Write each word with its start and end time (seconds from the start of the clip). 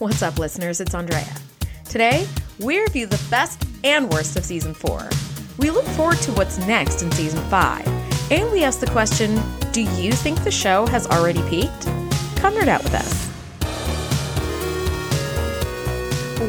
What's 0.00 0.22
up, 0.22 0.38
listeners? 0.38 0.80
It's 0.80 0.94
Andrea. 0.94 1.28
Today, 1.84 2.26
we 2.58 2.80
review 2.80 3.04
the 3.06 3.22
best 3.28 3.62
and 3.84 4.10
worst 4.10 4.34
of 4.34 4.46
season 4.46 4.72
four. 4.72 5.06
We 5.58 5.68
look 5.68 5.84
forward 5.88 6.16
to 6.20 6.32
what's 6.32 6.56
next 6.66 7.02
in 7.02 7.12
season 7.12 7.42
five, 7.50 7.86
and 8.32 8.50
we 8.50 8.64
ask 8.64 8.80
the 8.80 8.86
question 8.86 9.38
Do 9.72 9.82
you 9.82 10.12
think 10.12 10.42
the 10.42 10.50
show 10.50 10.86
has 10.86 11.06
already 11.06 11.42
peaked? 11.50 11.84
Come 12.36 12.54
nerd 12.54 12.68
out 12.68 12.82
with 12.82 12.94
us. 12.94 13.28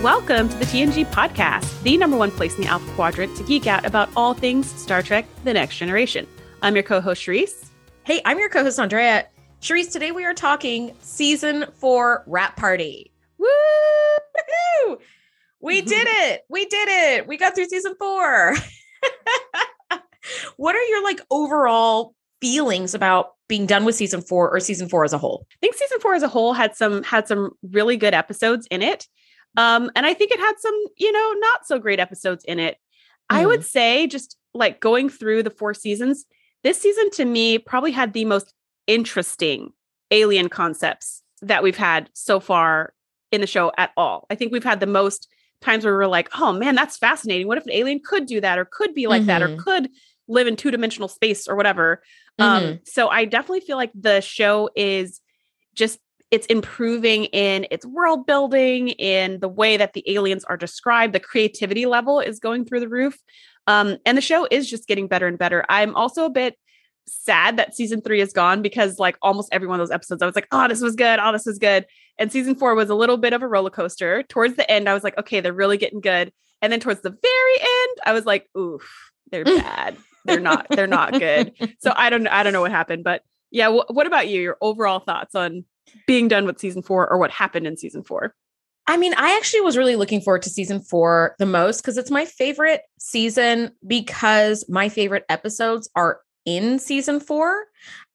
Welcome 0.02 0.48
to 0.48 0.56
the 0.56 0.64
TNG 0.64 1.06
podcast, 1.08 1.84
the 1.84 1.98
number 1.98 2.16
one 2.16 2.32
place 2.32 2.56
in 2.56 2.62
the 2.62 2.70
Alpha 2.70 2.90
Quadrant 2.94 3.36
to 3.36 3.44
geek 3.44 3.68
out 3.68 3.86
about 3.86 4.08
all 4.16 4.34
things 4.34 4.72
Star 4.82 5.02
Trek 5.02 5.26
The 5.44 5.52
Next 5.52 5.76
Generation. 5.76 6.26
I'm 6.62 6.74
your 6.74 6.84
co 6.84 7.02
host, 7.02 7.22
Shereese. 7.22 7.66
Hey, 8.06 8.22
I'm 8.24 8.40
your 8.40 8.48
co 8.48 8.64
host, 8.64 8.80
Andrea. 8.80 9.28
Shereese, 9.60 9.92
today 9.92 10.14
we 10.14 10.24
are 10.24 10.34
talking 10.34 10.96
season 11.02 11.66
four 11.74 12.24
wrap 12.28 12.56
party. 12.56 13.11
Woo! 13.42 14.98
We 15.60 15.82
did 15.82 16.08
it. 16.08 16.42
We 16.50 16.66
did 16.66 16.90
it. 16.90 17.28
We 17.28 17.38
got 17.38 17.56
through 17.56 17.66
season 17.66 17.94
four. 18.00 18.56
what 20.58 20.76
are 20.76 20.84
your 20.84 21.04
like 21.04 21.22
overall 21.30 22.16
feelings 22.40 22.96
about 22.96 23.34
being 23.48 23.68
done 23.68 23.86
with 23.86 23.96
season 23.96 24.22
four 24.22 24.50
or 24.50 24.60
season 24.60 24.90
four 24.90 25.04
as 25.04 25.14
a 25.14 25.18
whole? 25.18 25.46
I 25.52 25.58
think 25.62 25.76
season 25.76 26.00
four 26.00 26.16
as 26.16 26.24
a 26.24 26.28
whole 26.28 26.54
had 26.54 26.76
some 26.76 27.04
had 27.04 27.28
some 27.28 27.52
really 27.72 27.96
good 27.96 28.14
episodes 28.14 28.68
in 28.72 28.82
it. 28.82 29.08
Um, 29.58 29.92
and 29.96 30.06
I 30.06 30.14
think 30.14 30.32
it 30.32 30.40
had 30.40 30.54
some, 30.60 30.80
you 30.98 31.12
know, 31.12 31.34
not 31.40 31.68
so 31.68 31.78
great 31.78 32.00
episodes 32.00 32.44
in 32.46 32.60
it. 32.60 32.76
Mm. 33.32 33.38
I 33.38 33.46
would 33.46 33.66
say 33.66 34.08
just 34.08 34.38
like 34.54 34.80
going 34.80 35.10
through 35.10 35.44
the 35.44 35.50
four 35.50 35.74
seasons, 35.74 36.26
this 36.64 36.82
season 36.82 37.12
to 37.12 37.26
me 37.26 37.60
probably 37.60 37.92
had 37.92 38.14
the 38.14 38.26
most 38.26 38.54
interesting 38.88 39.74
alien 40.10 40.50
concepts 40.50 41.22
that 41.42 41.64
we've 41.64 41.78
had 41.78 42.10
so 42.14 42.40
far 42.40 42.94
in 43.32 43.42
the 43.42 43.48
show 43.48 43.72
at 43.78 43.92
all. 43.98 44.26
I 44.30 44.36
think 44.36 44.52
we've 44.52 44.64
had 44.64 44.80
the 44.80 44.88
most 44.88 45.28
times 45.62 45.86
where 45.86 45.96
we're 45.96 46.08
like, 46.08 46.30
oh 46.38 46.52
man, 46.52 46.76
that's 46.76 46.98
fascinating. 46.98 47.48
What 47.48 47.58
if 47.58 47.66
an 47.66 47.72
alien 47.72 48.02
could 48.04 48.26
do 48.26 48.42
that 48.42 48.58
or 48.58 48.66
could 48.66 48.94
be 48.94 49.08
like 49.08 49.22
mm-hmm. 49.22 49.28
that 49.28 49.42
or 49.44 49.50
mm-hmm. 49.50 49.62
could 49.62 49.90
live 50.28 50.48
in 50.48 50.56
two 50.56 50.72
dimensional 50.72 51.08
space 51.08 51.48
or 51.48 51.56
whatever? 51.56 52.02
Mm-hmm. 52.40 52.66
Um, 52.66 52.80
so 52.84 53.10
I 53.10 53.26
definitely 53.26 53.62
feel 53.62 53.78
like 53.78 53.92
the 53.94 54.22
show 54.22 54.70
is 54.76 55.22
just 55.76 56.00
it's 56.32 56.48
improving 56.48 57.26
in 57.26 57.68
its 57.72 57.86
world 57.86 58.26
building 58.26 58.90
in 58.90 59.40
the 59.42 59.50
way 59.50 59.76
that 59.76 59.92
the 59.94 60.04
aliens 60.08 60.46
are 60.46 60.58
described 60.58 61.14
the 61.14 61.20
creativity 61.20 61.86
level 61.86 62.20
is 62.20 62.40
going 62.40 62.66
through 62.66 62.80
the 62.80 62.88
roof 62.88 63.18
um, 63.68 63.98
and 64.06 64.18
the 64.18 64.22
show 64.22 64.48
is 64.50 64.70
just 64.70 64.88
getting 64.88 65.08
better 65.08 65.28
and 65.28 65.38
better 65.38 65.66
i'm 65.70 65.96
also 65.96 66.26
a 66.26 66.30
bit 66.30 66.56
sad 67.08 67.58
that 67.58 67.76
season 67.76 68.02
three 68.02 68.22
is 68.22 68.34
gone 68.34 68.62
because 68.62 69.00
like 69.00 69.18
almost 69.22 69.50
every 69.52 69.68
one 69.68 69.80
of 69.80 69.88
those 69.88 69.94
episodes 69.94 70.22
i 70.22 70.26
was 70.26 70.36
like 70.36 70.48
oh 70.52 70.68
this 70.68 70.82
was 70.82 70.96
good. 70.96 71.20
Oh 71.20 71.32
this 71.32 71.46
was 71.46 71.60
good. 71.60 71.86
And 72.18 72.32
season 72.32 72.56
four 72.56 72.76
was 72.76 72.90
a 72.90 72.96
little 72.96 73.18
bit 73.18 73.34
of 73.34 73.42
a 73.42 73.48
roller 73.48 73.70
coaster. 73.70 74.24
Towards 74.24 74.56
the 74.56 74.70
end 74.70 74.88
i 74.88 74.94
was 74.94 75.04
like 75.04 75.18
okay 75.18 75.40
they're 75.40 75.54
really 75.54 75.78
getting 75.78 76.02
good. 76.02 76.32
And 76.62 76.72
then 76.72 76.80
towards 76.80 77.02
the 77.02 77.10
very 77.10 77.60
end 77.60 77.98
i 78.06 78.14
was 78.14 78.26
like 78.26 78.48
oof 78.58 79.12
they're 79.32 79.46
mm. 79.46 79.62
bad. 79.62 79.98
They're 80.26 80.40
not 80.40 80.68
they're 80.70 80.88
not 80.88 81.14
good. 81.14 81.54
So 81.80 81.94
i 81.96 82.10
don't 82.10 82.28
i 82.28 82.44
don't 82.44 82.54
know 82.54 82.62
what 82.62 82.72
happened 82.72 83.04
but 83.04 83.24
yeah 83.50 83.66
w- 83.66 83.84
what 83.90 84.08
about 84.08 84.28
you? 84.28 84.42
Your 84.42 84.58
overall 84.62 85.00
thoughts 85.00 85.36
on 85.36 85.66
being 86.08 86.28
done 86.28 86.46
with 86.46 86.60
season 86.60 86.82
four 86.82 87.12
or 87.12 87.18
what 87.18 87.32
happened 87.32 87.68
in 87.68 87.78
season 87.78 88.04
four? 88.04 88.36
I 88.88 88.98
mean, 88.98 89.14
I 89.16 89.38
actually 89.38 89.62
was 89.62 89.78
really 89.78 89.96
looking 89.96 90.22
forward 90.22 90.42
to 90.44 90.50
season 90.50 90.82
four 90.82 91.36
the 91.40 91.46
most 91.46 91.82
because 91.82 91.98
it's 91.98 92.12
my 92.12 92.26
favorite 92.26 92.82
season 93.00 93.72
because 93.86 94.66
my 94.68 94.90
favorite 94.90 95.24
episodes 95.30 95.90
are 95.96 96.20
in 96.46 96.80
season 96.80 97.20
four. 97.20 97.66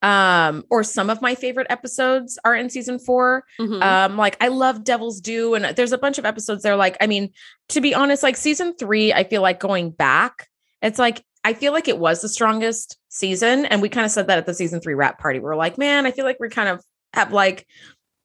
Um, 0.02 0.64
or 0.70 0.84
some 0.84 1.08
of 1.10 1.22
my 1.22 1.34
favorite 1.34 1.66
episodes 1.70 2.38
are 2.44 2.54
in 2.54 2.68
season 2.68 2.98
4 2.98 3.42
mm-hmm. 3.58 3.82
Um, 3.82 4.16
like 4.16 4.36
I 4.40 4.48
love 4.48 4.84
Devil's 4.84 5.20
Due, 5.20 5.54
and 5.54 5.64
there's 5.74 5.90
a 5.90 5.98
bunch 5.98 6.18
of 6.18 6.26
episodes 6.26 6.62
there. 6.62 6.76
Like, 6.76 6.98
I 7.00 7.06
mean, 7.06 7.32
to 7.70 7.80
be 7.80 7.94
honest, 7.94 8.22
like 8.22 8.36
season 8.36 8.76
three, 8.76 9.12
I 9.12 9.24
feel 9.24 9.42
like 9.42 9.58
going 9.58 9.90
back, 9.90 10.48
it's 10.82 10.98
like 10.98 11.24
I 11.46 11.54
feel 11.54 11.72
like 11.72 11.88
it 11.88 11.98
was 11.98 12.20
the 12.20 12.28
strongest 12.28 12.98
season. 13.08 13.66
And 13.66 13.80
we 13.80 13.88
kind 13.88 14.04
of 14.04 14.10
said 14.10 14.26
that 14.26 14.38
at 14.38 14.46
the 14.46 14.54
season 14.54 14.80
three 14.80 14.94
wrap 14.94 15.18
party. 15.18 15.38
We 15.38 15.46
are 15.46 15.56
like, 15.56 15.78
man, 15.78 16.04
I 16.04 16.10
feel 16.10 16.24
like 16.24 16.38
we're 16.40 16.50
kind 16.50 16.68
of 16.68 16.84
have 17.12 17.32
like 17.32 17.66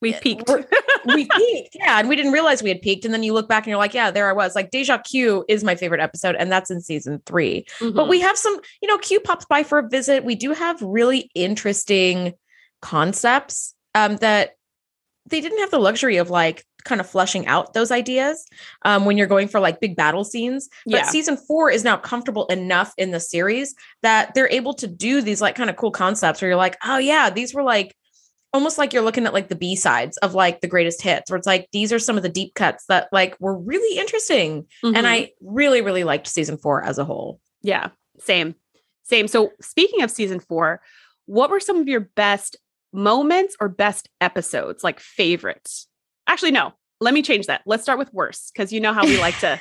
we 0.02 0.14
peaked. 0.14 0.50
we 1.06 1.26
peaked, 1.36 1.76
yeah, 1.76 2.00
and 2.00 2.10
we 2.10 2.16
didn't 2.16 2.32
realize 2.32 2.64
we 2.64 2.70
had 2.70 2.82
peaked. 2.82 3.06
And 3.06 3.14
then 3.14 3.24
you 3.24 3.34
look 3.34 3.48
back 3.48 3.64
and 3.64 3.70
you're 3.70 3.78
like, 3.78 3.94
yeah, 3.94 4.12
there 4.12 4.30
I 4.30 4.34
was. 4.34 4.56
Like 4.56 4.72
Deja 4.72 4.98
Q 4.98 5.46
is 5.48 5.64
my 5.64 5.76
favorite 5.76 6.02
episode, 6.02 6.36
and 6.36 6.52
that's 6.52 6.72
in 6.72 6.82
season 6.82 7.22
3 7.26 7.66
mm-hmm. 7.80 7.96
But 7.96 8.08
we 8.08 8.20
have 8.22 8.38
some, 8.38 8.60
you 8.82 8.88
know, 8.88 8.98
Q 8.98 9.20
pops 9.20 9.46
by 9.46 9.64
for 9.64 9.80
a 9.80 9.88
visit. 9.88 10.24
We 10.26 10.36
do 10.36 10.54
have 10.54 10.82
really 10.82 11.30
interesting 11.36 12.34
concepts 12.82 13.76
um, 13.94 14.18
that 14.18 14.56
they 15.28 15.40
didn't 15.40 15.60
have 15.60 15.72
the 15.72 15.80
luxury 15.80 16.18
of 16.18 16.30
like 16.30 16.66
kind 16.84 17.00
of 17.00 17.08
flushing 17.08 17.46
out 17.46 17.74
those 17.74 17.92
ideas 17.92 18.48
um, 18.84 19.06
when 19.06 19.18
you're 19.18 19.28
going 19.28 19.48
for 19.48 19.60
like 19.60 19.80
big 19.80 19.96
battle 19.96 20.24
scenes. 20.24 20.68
But 20.86 20.94
yeah. 20.94 21.04
season 21.04 21.38
four 21.38 21.70
is 21.70 21.84
now 21.84 21.98
comfortable 21.98 22.48
enough 22.48 22.94
in 22.98 23.12
the 23.12 23.20
series 23.20 23.76
that 24.02 24.34
they're 24.34 24.50
able 24.50 24.74
to 24.76 24.88
do 24.88 25.22
these 25.22 25.42
like 25.42 25.56
kind 25.56 25.70
of 25.70 25.76
cool 25.76 25.92
concepts 25.92 26.42
where 26.42 26.50
you're 26.50 26.58
like, 26.58 26.78
oh 26.84 26.98
yeah, 26.98 27.30
these 27.30 27.54
were 27.54 27.64
like 27.64 27.96
almost 28.54 28.78
like 28.78 28.94
you're 28.94 29.04
looking 29.04 29.26
at 29.26 29.34
like 29.34 29.50
the 29.50 29.56
B 29.56 29.76
sides 29.76 30.18
of 30.18 30.34
like 30.34 30.62
the 30.62 30.68
greatest 30.68 31.02
hits, 31.02 31.30
where 31.30 31.38
it's 31.38 31.48
like 31.48 31.68
these 31.72 31.94
are 31.94 32.00
some 32.00 32.18
of 32.18 32.24
the 32.24 32.30
deep 32.30 32.54
cuts 32.54 32.86
that 32.88 33.08
like 33.12 33.40
were 33.40 33.58
really 33.58 33.98
interesting. 33.98 34.64
Mm-hmm. 34.84 34.96
And 34.96 35.08
I 35.08 35.32
really, 35.42 35.82
really 35.82 36.04
liked 36.04 36.28
season 36.28 36.58
four 36.58 36.84
as 36.84 36.98
a 36.98 37.06
whole. 37.06 37.40
Yeah, 37.62 37.90
same, 38.20 38.56
same. 39.04 39.28
So 39.28 39.52
speaking 39.62 40.02
of 40.02 40.12
season 40.12 40.40
four, 40.40 40.82
what 41.26 41.50
were 41.50 41.60
some 41.60 41.78
of 41.78 41.88
your 41.88 42.02
best 42.02 42.58
moments 42.94 43.56
or 43.60 43.70
best 43.70 44.10
episodes, 44.20 44.84
like 44.84 45.00
favorites? 45.00 45.88
Actually, 46.28 46.52
no, 46.52 46.74
let 47.00 47.14
me 47.14 47.22
change 47.22 47.48
that. 47.48 47.62
Let's 47.66 47.84
start 47.84 48.00
with 48.00 48.14
worst 48.14 48.52
because 48.54 48.74
you 48.74 48.80
know 48.80 48.94
how 48.94 49.06
we 49.06 49.20
like 49.20 49.38
to. 49.40 49.60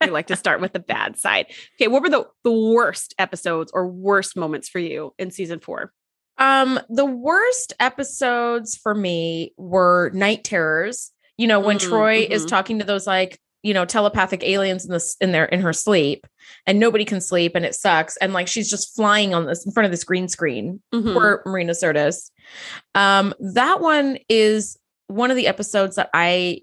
we 0.00 0.08
like 0.08 0.28
to 0.28 0.36
start 0.36 0.62
with 0.62 0.72
the 0.72 0.78
bad 0.78 1.18
side. 1.18 1.44
Okay, 1.74 1.88
what 1.88 2.02
were 2.02 2.08
the 2.08 2.26
the 2.42 2.52
worst 2.52 3.14
episodes 3.18 3.70
or 3.74 3.86
worst 3.86 4.34
moments 4.34 4.66
for 4.66 4.78
you 4.78 5.12
in 5.18 5.30
season 5.30 5.60
4? 5.60 5.92
Um, 6.40 6.80
the 6.88 7.04
worst 7.04 7.74
episodes 7.78 8.76
for 8.76 8.94
me 8.94 9.52
were 9.56 10.10
Night 10.14 10.42
Terrors. 10.42 11.12
You 11.36 11.46
know, 11.46 11.60
when 11.60 11.78
mm-hmm, 11.78 11.92
Troi 11.92 12.24
mm-hmm. 12.24 12.32
is 12.32 12.44
talking 12.44 12.80
to 12.80 12.84
those 12.84 13.06
like, 13.06 13.38
you 13.62 13.74
know, 13.74 13.84
telepathic 13.84 14.42
aliens 14.42 14.84
in 14.84 14.90
this 14.90 15.16
in 15.20 15.32
their 15.32 15.44
in 15.44 15.60
her 15.60 15.72
sleep 15.72 16.26
and 16.66 16.80
nobody 16.80 17.04
can 17.04 17.20
sleep 17.20 17.54
and 17.54 17.64
it 17.64 17.74
sucks. 17.74 18.16
And 18.16 18.32
like 18.32 18.48
she's 18.48 18.70
just 18.70 18.94
flying 18.96 19.34
on 19.34 19.46
this 19.46 19.64
in 19.64 19.72
front 19.72 19.84
of 19.84 19.90
this 19.90 20.04
green 20.04 20.28
screen 20.28 20.80
mm-hmm. 20.92 21.12
for 21.12 21.42
Marina 21.46 21.72
Sirtis. 21.72 22.30
Um, 22.94 23.34
that 23.38 23.80
one 23.80 24.18
is 24.28 24.78
one 25.06 25.30
of 25.30 25.36
the 25.36 25.46
episodes 25.46 25.96
that 25.96 26.10
I 26.14 26.62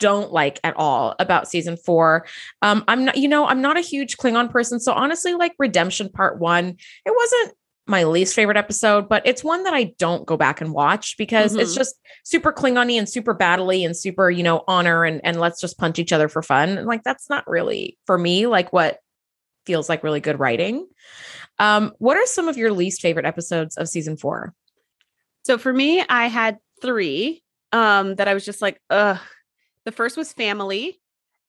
don't 0.00 0.32
like 0.32 0.60
at 0.64 0.76
all 0.76 1.14
about 1.18 1.48
season 1.48 1.76
four. 1.76 2.26
Um, 2.62 2.84
I'm 2.88 3.04
not, 3.06 3.16
you 3.16 3.28
know, 3.28 3.46
I'm 3.46 3.60
not 3.60 3.76
a 3.76 3.80
huge 3.82 4.16
Klingon 4.16 4.50
person. 4.50 4.80
So 4.80 4.92
honestly, 4.92 5.34
like 5.34 5.52
Redemption 5.58 6.08
Part 6.08 6.38
One, 6.38 6.76
it 7.06 7.14
wasn't 7.16 7.56
my 7.86 8.04
least 8.04 8.34
favorite 8.34 8.56
episode, 8.56 9.08
but 9.08 9.26
it's 9.26 9.44
one 9.44 9.64
that 9.64 9.74
I 9.74 9.94
don't 9.98 10.24
go 10.24 10.36
back 10.36 10.60
and 10.60 10.72
watch 10.72 11.16
because 11.18 11.52
mm-hmm. 11.52 11.60
it's 11.60 11.74
just 11.74 11.96
super 12.24 12.52
Klingony 12.52 12.98
and 12.98 13.08
super 13.08 13.34
battly 13.34 13.84
and 13.84 13.96
super, 13.96 14.30
you 14.30 14.42
know, 14.42 14.64
honor 14.66 15.04
and 15.04 15.20
and 15.22 15.38
let's 15.38 15.60
just 15.60 15.78
punch 15.78 15.98
each 15.98 16.12
other 16.12 16.28
for 16.28 16.42
fun. 16.42 16.78
And 16.78 16.86
like 16.86 17.02
that's 17.04 17.28
not 17.28 17.46
really 17.46 17.98
for 18.06 18.16
me 18.16 18.46
like 18.46 18.72
what 18.72 19.00
feels 19.66 19.88
like 19.88 20.02
really 20.02 20.20
good 20.20 20.38
writing. 20.38 20.86
Um, 21.58 21.92
what 21.98 22.16
are 22.16 22.26
some 22.26 22.48
of 22.48 22.56
your 22.56 22.72
least 22.72 23.02
favorite 23.02 23.26
episodes 23.26 23.76
of 23.76 23.88
season 23.88 24.16
four? 24.16 24.54
So 25.44 25.58
for 25.58 25.72
me, 25.72 26.02
I 26.08 26.28
had 26.28 26.58
three 26.80 27.42
um 27.72 28.14
that 28.14 28.28
I 28.28 28.34
was 28.34 28.44
just 28.44 28.62
like, 28.62 28.80
ugh. 28.88 29.18
The 29.84 29.92
first 29.92 30.16
was 30.16 30.32
family. 30.32 30.98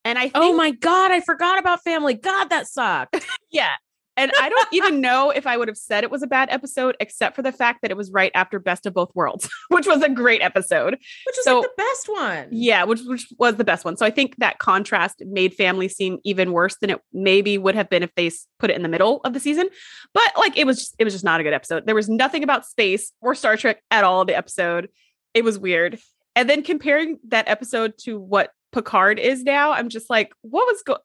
And 0.04 0.20
I 0.20 0.26
oh 0.36 0.42
think- 0.42 0.54
Oh 0.54 0.54
my 0.54 0.72
god, 0.72 1.12
I 1.12 1.22
forgot 1.22 1.60
about 1.60 1.82
family. 1.84 2.14
God, 2.14 2.50
that 2.50 2.68
sucked. 2.68 3.26
yeah. 3.52 3.76
And 4.18 4.32
I 4.40 4.50
don't 4.50 4.68
even 4.72 5.02
know 5.02 5.30
if 5.30 5.46
I 5.46 5.58
would 5.58 5.68
have 5.68 5.78
said 5.78 6.04
it 6.04 6.12
was 6.12 6.24
a 6.24 6.28
bad 6.28 6.50
episode, 6.50 6.96
except 7.00 7.36
for 7.36 7.42
the 7.42 7.52
fact 7.52 7.82
that 7.82 7.92
it 7.92 7.98
was 7.98 8.12
right 8.12 8.32
after 8.34 8.60
Best 8.60 8.86
of 8.86 8.94
Both 8.94 9.14
Worlds, 9.14 9.50
which 9.70 9.88
was 9.88 10.02
a 10.02 10.10
great 10.10 10.42
episode. 10.42 10.94
Which 10.94 11.36
was 11.36 11.44
so, 11.44 11.60
like 11.60 11.70
the 11.76 11.84
best 11.84 12.10
one. 12.10 12.48
Yeah, 12.52 12.84
which, 12.86 13.02
which 13.06 13.28
was 13.38 13.56
the 13.56 13.64
best 13.64 13.84
one. 13.84 13.98
So 13.98 14.06
I 14.06 14.12
think 14.12 14.38
that 14.38 14.60
contrast 14.60 15.22
made 15.26 15.54
family 15.54 15.88
seem 15.88 16.20
even 16.24 16.54
worse 16.54 16.78
than 16.80 16.92
it 16.92 17.02
maybe 17.12 17.58
would 17.58 17.76
have 17.76 17.90
been 17.90 18.04
if 18.04 18.14
they 18.16 18.32
put 18.60 18.70
it 18.70 18.76
in 18.76 18.84
the 18.84 18.90
middle 18.90 19.22
of 19.26 19.34
the 19.34 19.40
season. 19.40 19.68
But 20.14 20.32
like 20.38 20.58
it 20.58 20.66
was 20.66 20.78
just, 20.80 20.96
it 20.98 21.04
was 21.04 21.14
just 21.14 21.26
not 21.26 21.40
a 21.40 21.44
good 21.44 21.54
episode. 21.54 21.86
There 21.86 21.96
was 21.96 22.10
nothing 22.10 22.44
about 22.44 22.66
space 22.66 23.12
or 23.22 23.36
Star 23.36 23.58
Trek 23.58 23.82
at 23.92 24.04
all 24.04 24.24
the 24.24 24.36
episode. 24.36 24.90
It 25.34 25.44
was 25.44 25.60
weird. 25.60 26.00
And 26.36 26.50
then 26.50 26.64
comparing 26.64 27.20
that 27.28 27.48
episode 27.48 27.98
to 28.00 28.20
what 28.20 28.52
Picard 28.72 29.20
is 29.20 29.44
now, 29.44 29.72
I'm 29.72 29.90
just 29.90 30.10
like, 30.10 30.34
what 30.42 30.66
was 30.68 30.82
going 30.84 31.00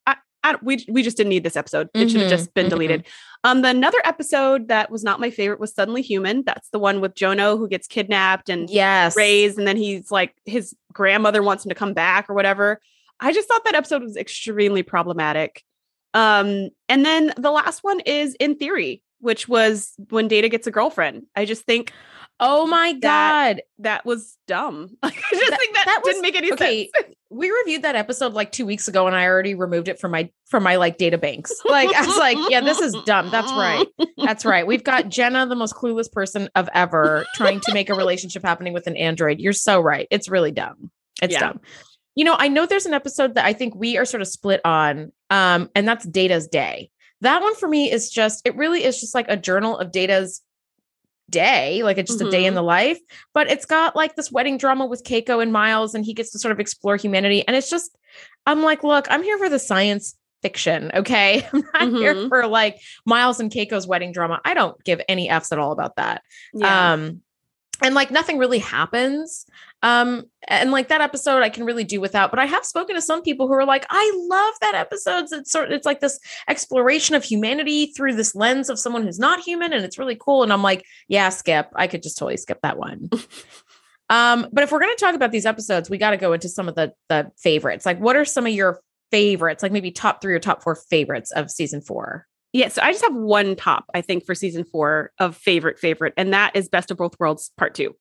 we 0.62 0.84
we 0.88 1.02
just 1.02 1.16
didn't 1.16 1.30
need 1.30 1.44
this 1.44 1.56
episode. 1.56 1.88
It 1.94 1.98
mm-hmm, 1.98 2.08
should 2.08 2.20
have 2.22 2.30
just 2.30 2.54
been 2.54 2.66
mm-hmm. 2.66 2.70
deleted. 2.70 3.06
Um, 3.44 3.62
the 3.62 3.68
another 3.68 3.98
episode 4.04 4.68
that 4.68 4.90
was 4.90 5.02
not 5.02 5.20
my 5.20 5.30
favorite 5.30 5.60
was 5.60 5.74
Suddenly 5.74 6.02
Human. 6.02 6.42
That's 6.44 6.68
the 6.70 6.78
one 6.78 7.00
with 7.00 7.14
Jono 7.14 7.58
who 7.58 7.68
gets 7.68 7.86
kidnapped 7.86 8.48
and 8.48 8.68
yes. 8.68 9.16
raised, 9.16 9.58
and 9.58 9.66
then 9.66 9.76
he's 9.76 10.10
like 10.10 10.34
his 10.44 10.74
grandmother 10.92 11.42
wants 11.42 11.64
him 11.64 11.70
to 11.70 11.74
come 11.74 11.94
back 11.94 12.28
or 12.28 12.34
whatever. 12.34 12.80
I 13.18 13.32
just 13.32 13.48
thought 13.48 13.64
that 13.64 13.74
episode 13.74 14.02
was 14.02 14.16
extremely 14.16 14.82
problematic. 14.82 15.62
Um, 16.14 16.70
and 16.88 17.04
then 17.04 17.32
the 17.36 17.50
last 17.50 17.84
one 17.84 18.00
is 18.00 18.34
in 18.40 18.56
theory, 18.56 19.02
which 19.20 19.48
was 19.48 19.92
when 20.08 20.26
Data 20.26 20.48
gets 20.48 20.66
a 20.66 20.70
girlfriend. 20.70 21.26
I 21.36 21.44
just 21.44 21.64
think 21.64 21.92
Oh 22.42 22.66
my 22.66 22.94
god, 22.94 23.56
that, 23.56 23.64
that 23.80 24.06
was 24.06 24.38
dumb. 24.48 24.96
Like, 25.02 25.16
I 25.32 25.36
just 25.36 25.50
that, 25.50 25.58
think 25.58 25.74
that, 25.74 25.84
that 25.86 26.00
was, 26.02 26.14
didn't 26.14 26.22
make 26.22 26.36
any 26.36 26.52
okay, 26.52 26.90
sense. 26.96 27.09
We 27.30 27.50
reviewed 27.50 27.82
that 27.82 27.94
episode 27.94 28.32
like 28.34 28.50
two 28.50 28.66
weeks 28.66 28.88
ago, 28.88 29.06
and 29.06 29.14
I 29.14 29.26
already 29.26 29.54
removed 29.54 29.88
it 29.88 30.00
from 30.00 30.10
my 30.10 30.30
from 30.46 30.64
my 30.64 30.76
like 30.76 30.98
data 30.98 31.16
banks. 31.16 31.52
Like 31.64 31.94
I 31.94 32.04
was 32.04 32.16
like, 32.16 32.36
yeah, 32.48 32.60
this 32.60 32.80
is 32.80 32.94
dumb. 33.06 33.30
That's 33.30 33.52
right. 33.52 33.86
That's 34.18 34.44
right. 34.44 34.66
We've 34.66 34.82
got 34.82 35.08
Jenna, 35.08 35.46
the 35.46 35.54
most 35.54 35.74
clueless 35.74 36.10
person 36.10 36.48
of 36.56 36.68
ever, 36.74 37.24
trying 37.34 37.60
to 37.60 37.72
make 37.72 37.88
a 37.88 37.94
relationship 37.94 38.44
happening 38.44 38.72
with 38.72 38.88
an 38.88 38.96
android. 38.96 39.38
You're 39.38 39.52
so 39.52 39.80
right. 39.80 40.08
It's 40.10 40.28
really 40.28 40.50
dumb. 40.50 40.90
It's 41.22 41.34
yeah. 41.34 41.40
dumb. 41.40 41.60
You 42.16 42.24
know, 42.24 42.34
I 42.36 42.48
know 42.48 42.66
there's 42.66 42.86
an 42.86 42.94
episode 42.94 43.36
that 43.36 43.44
I 43.44 43.52
think 43.52 43.76
we 43.76 43.96
are 43.96 44.04
sort 44.04 44.20
of 44.20 44.26
split 44.28 44.60
on, 44.64 45.12
um, 45.30 45.70
and 45.76 45.86
that's 45.86 46.04
Data's 46.04 46.48
Day. 46.48 46.90
That 47.20 47.42
one 47.42 47.54
for 47.54 47.68
me 47.68 47.90
is 47.90 48.10
just, 48.10 48.42
it 48.44 48.56
really 48.56 48.82
is 48.82 49.00
just 49.00 49.14
like 49.14 49.26
a 49.28 49.36
journal 49.36 49.78
of 49.78 49.92
Data's 49.92 50.42
day, 51.30 51.82
like 51.82 51.98
it's 51.98 52.10
just 52.10 52.20
mm-hmm. 52.20 52.28
a 52.28 52.30
day 52.30 52.44
in 52.44 52.50
mm-hmm. 52.50 52.56
the 52.56 52.62
life. 52.62 52.98
But 53.34 53.50
it's 53.50 53.66
got 53.66 53.96
like 53.96 54.16
this 54.16 54.30
wedding 54.30 54.58
drama 54.58 54.86
with 54.86 55.04
Keiko 55.04 55.42
and 55.42 55.52
Miles, 55.52 55.94
and 55.94 56.04
he 56.04 56.14
gets 56.14 56.30
to 56.32 56.38
sort 56.38 56.52
of 56.52 56.60
explore 56.60 56.96
humanity. 56.96 57.46
And 57.46 57.56
it's 57.56 57.70
just, 57.70 57.96
I'm 58.46 58.62
like, 58.62 58.82
look, 58.82 59.06
I'm 59.10 59.22
here 59.22 59.38
for 59.38 59.48
the 59.48 59.58
science 59.58 60.16
fiction. 60.42 60.90
Okay. 60.94 61.46
I'm 61.52 61.60
not 61.60 61.74
mm-hmm. 61.74 61.96
here 61.96 62.28
for 62.28 62.46
like 62.46 62.80
Miles 63.06 63.40
and 63.40 63.50
Keiko's 63.50 63.86
wedding 63.86 64.12
drama. 64.12 64.40
I 64.44 64.54
don't 64.54 64.82
give 64.84 65.00
any 65.08 65.28
F's 65.28 65.52
at 65.52 65.58
all 65.58 65.72
about 65.72 65.96
that. 65.96 66.22
Yeah. 66.52 66.92
Um, 66.92 67.22
and 67.82 67.94
like 67.94 68.10
nothing 68.10 68.38
really 68.38 68.58
happens 68.58 69.46
um 69.82 70.24
and 70.48 70.72
like 70.72 70.88
that 70.88 71.00
episode 71.00 71.42
i 71.42 71.48
can 71.48 71.64
really 71.64 71.84
do 71.84 72.00
without 72.00 72.30
but 72.30 72.38
i 72.38 72.44
have 72.44 72.64
spoken 72.64 72.94
to 72.94 73.00
some 73.00 73.22
people 73.22 73.46
who 73.46 73.54
are 73.54 73.64
like 73.64 73.86
i 73.90 74.26
love 74.28 74.54
that 74.60 74.74
episode. 74.74 75.26
It's 75.30 75.50
sort 75.50 75.72
it's 75.72 75.86
like 75.86 76.00
this 76.00 76.18
exploration 76.48 77.14
of 77.14 77.24
humanity 77.24 77.86
through 77.86 78.14
this 78.14 78.34
lens 78.34 78.68
of 78.68 78.78
someone 78.78 79.02
who's 79.02 79.18
not 79.18 79.40
human 79.40 79.72
and 79.72 79.84
it's 79.84 79.98
really 79.98 80.16
cool 80.16 80.42
and 80.42 80.52
i'm 80.52 80.62
like 80.62 80.84
yeah 81.08 81.30
skip 81.30 81.68
i 81.76 81.86
could 81.86 82.02
just 82.02 82.18
totally 82.18 82.36
skip 82.36 82.60
that 82.62 82.78
one. 82.78 83.08
Um 84.10 84.48
but 84.52 84.64
if 84.64 84.72
we're 84.72 84.80
going 84.80 84.92
to 84.92 85.04
talk 85.04 85.14
about 85.14 85.30
these 85.30 85.46
episodes 85.46 85.88
we 85.88 85.96
got 85.96 86.10
to 86.10 86.16
go 86.16 86.32
into 86.32 86.48
some 86.48 86.68
of 86.68 86.74
the 86.74 86.92
the 87.08 87.30
favorites. 87.38 87.86
Like 87.86 88.00
what 88.00 88.16
are 88.16 88.24
some 88.24 88.44
of 88.44 88.52
your 88.52 88.80
favorites? 89.10 89.62
Like 89.62 89.72
maybe 89.72 89.90
top 89.90 90.20
three 90.20 90.34
or 90.34 90.38
top 90.38 90.62
four 90.62 90.74
favorites 90.74 91.30
of 91.32 91.50
season 91.50 91.80
four. 91.80 92.26
Yeah, 92.52 92.68
so 92.68 92.82
I 92.82 92.90
just 92.90 93.04
have 93.04 93.14
one 93.14 93.54
top, 93.54 93.84
I 93.94 94.00
think, 94.00 94.26
for 94.26 94.34
season 94.34 94.64
four 94.64 95.12
of 95.20 95.36
favorite 95.36 95.78
favorite, 95.78 96.14
and 96.16 96.32
that 96.32 96.56
is 96.56 96.68
Best 96.68 96.90
of 96.90 96.96
Both 96.96 97.18
Worlds 97.20 97.52
Part 97.56 97.74
Two. 97.74 97.94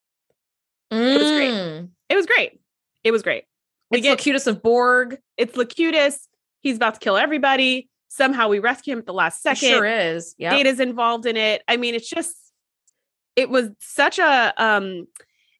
Mm. 0.91 1.15
It 1.15 1.21
was 1.21 1.31
great. 1.31 1.51
Mm. 1.51 1.89
It 2.09 2.15
was 2.15 2.25
great. 2.25 2.59
It 3.03 3.11
was 3.11 3.21
great. 3.21 3.43
We 3.91 3.99
it's 3.99 4.03
get 4.03 4.11
Locutus 4.11 4.47
of 4.47 4.61
Borg. 4.61 5.17
It's 5.37 5.55
Locutus. 5.55 6.27
He's 6.61 6.75
about 6.75 6.95
to 6.95 6.99
kill 6.99 7.17
everybody. 7.17 7.89
Somehow 8.09 8.47
we 8.49 8.59
rescue 8.59 8.93
him 8.93 8.99
at 8.99 9.05
the 9.05 9.13
last 9.13 9.41
second. 9.41 9.69
It 9.69 9.71
sure 9.71 9.85
is. 9.85 10.35
Yeah. 10.37 10.51
Data's 10.51 10.79
involved 10.79 11.25
in 11.25 11.37
it. 11.37 11.63
I 11.67 11.77
mean, 11.77 11.95
it's 11.95 12.09
just 12.09 12.35
it 13.35 13.49
was 13.49 13.69
such 13.79 14.19
a 14.19 14.53
um 14.57 15.07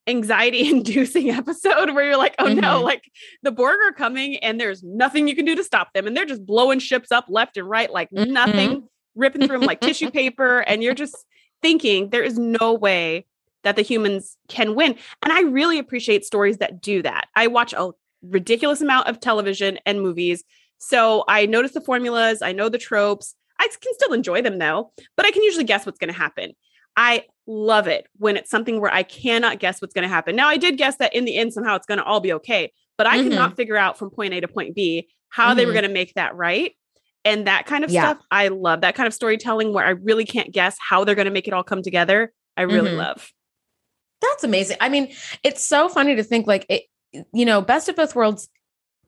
anxiety 0.08 0.70
inducing 0.70 1.30
episode 1.30 1.94
where 1.94 2.06
you're 2.06 2.18
like, 2.18 2.36
oh 2.40 2.46
mm-hmm. 2.46 2.60
no, 2.60 2.82
like 2.82 3.04
the 3.44 3.52
Borg 3.52 3.80
are 3.86 3.94
coming 3.94 4.38
and 4.38 4.60
there's 4.60 4.84
nothing 4.84 5.28
you 5.28 5.36
can 5.36 5.46
do 5.46 5.56
to 5.56 5.64
stop 5.64 5.94
them. 5.94 6.08
And 6.08 6.18
they're 6.18 6.26
just 6.26 6.46
blowing 6.46 6.80
ships 6.80 7.12
up 7.12 7.26
left 7.30 7.58
and 7.58 7.70
right, 7.70 7.92
like 7.92 8.10
mm-hmm. 8.10 8.34
nothing, 8.34 8.88
ripping 9.16 9.48
through 9.48 9.60
them 9.60 9.68
like 9.68 9.80
tissue 9.82 10.12
paper. 10.12 10.60
And 10.60 10.84
you're 10.84 10.96
just 10.96 11.16
thinking 11.62 12.10
there 12.10 12.24
is 12.24 12.38
no 12.38 12.74
way 12.74 13.26
that 13.64 13.76
the 13.76 13.82
humans 13.82 14.38
can 14.48 14.76
win. 14.76 14.96
And 15.24 15.34
I 15.34 15.42
really 15.42 15.80
appreciate 15.80 16.26
stories 16.26 16.58
that 16.58 16.82
do 16.82 17.02
that. 17.02 17.28
I 17.36 17.48
watch 17.48 17.74
a 17.74 17.92
ridiculous 18.22 18.82
amount 18.82 19.08
of 19.08 19.20
television 19.20 19.80
and 19.86 20.02
movies. 20.02 20.44
So 20.78 21.24
I 21.28 21.46
notice 21.46 21.72
the 21.74 21.82
formulas, 21.82 22.42
I 22.42 22.52
know 22.52 22.70
the 22.70 22.78
tropes. 22.78 23.36
I 23.60 23.68
can 23.68 23.94
still 23.94 24.14
enjoy 24.14 24.42
them 24.42 24.58
though, 24.58 24.92
but 25.18 25.26
I 25.26 25.32
can 25.32 25.44
usually 25.44 25.66
guess 25.66 25.86
what's 25.86 26.00
going 26.00 26.14
to 26.14 26.18
happen. 26.18 26.54
I 26.96 27.26
love 27.48 27.88
it 27.88 28.08
when 28.18 28.38
it's 28.38 28.50
something 28.50 28.80
where 28.80 28.94
I 28.94 29.04
cannot 29.04 29.60
guess 29.60 29.82
what's 29.82 29.94
going 29.94 30.04
to 30.04 30.14
happen. 30.14 30.36
Now, 30.36 30.48
I 30.48 30.58
did 30.58 30.78
guess 30.78 30.98
that 30.98 31.16
in 31.16 31.26
the 31.26 31.38
end, 31.38 31.54
somehow 31.54 31.76
it's 31.76 31.86
going 31.86 31.98
to 31.98 32.04
all 32.04 32.20
be 32.20 32.34
okay, 32.34 32.72
but 32.98 33.08
I 33.08 33.18
mm-hmm. 33.18 33.30
cannot 33.30 33.56
figure 33.56 33.78
out 33.78 33.98
from 33.98 34.10
point 34.10 34.34
A 34.34 34.42
to 34.42 34.48
point 34.48 34.76
B 34.76 35.08
how 35.30 35.50
mm-hmm. 35.50 35.58
they 35.58 35.66
were 35.66 35.72
mm-hmm. 35.72 35.82
going 35.82 35.90
to 35.90 35.94
make 35.94 36.14
that 36.16 36.36
right. 36.36 36.74
And 37.26 37.48
that 37.48 37.66
kind 37.66 37.84
of 37.84 37.92
yeah. 37.92 38.02
stuff, 38.02 38.26
I 38.32 38.48
love 38.48 38.82
that 38.82 38.96
kind 38.96 39.08
of 39.08 39.14
storytelling 39.14 39.74
where 39.74 39.86
I 39.86 39.92
really 39.92 40.26
can't 40.26 40.54
guess 40.54 40.78
how 40.80 41.04
they're 41.04 41.16
going 41.16 41.26
to 41.26 41.32
make 41.32 41.48
it 41.48 41.54
all 41.54 41.64
come 41.64 41.84
together. 41.84 42.32
I 42.56 42.64
really 42.64 42.90
mm-hmm. 42.92 43.00
love. 43.00 43.32
That's 44.22 44.44
amazing. 44.44 44.78
I 44.82 44.90
mean, 44.90 45.14
it's 45.44 45.66
so 45.66 45.90
funny 45.90 46.16
to 46.16 46.24
think 46.24 46.48
like 46.48 46.66
it, 46.70 46.84
you 47.34 47.46
know, 47.46 47.62
Best 47.62 47.90
of 47.90 47.96
Both 47.96 48.16
Worlds 48.16 48.50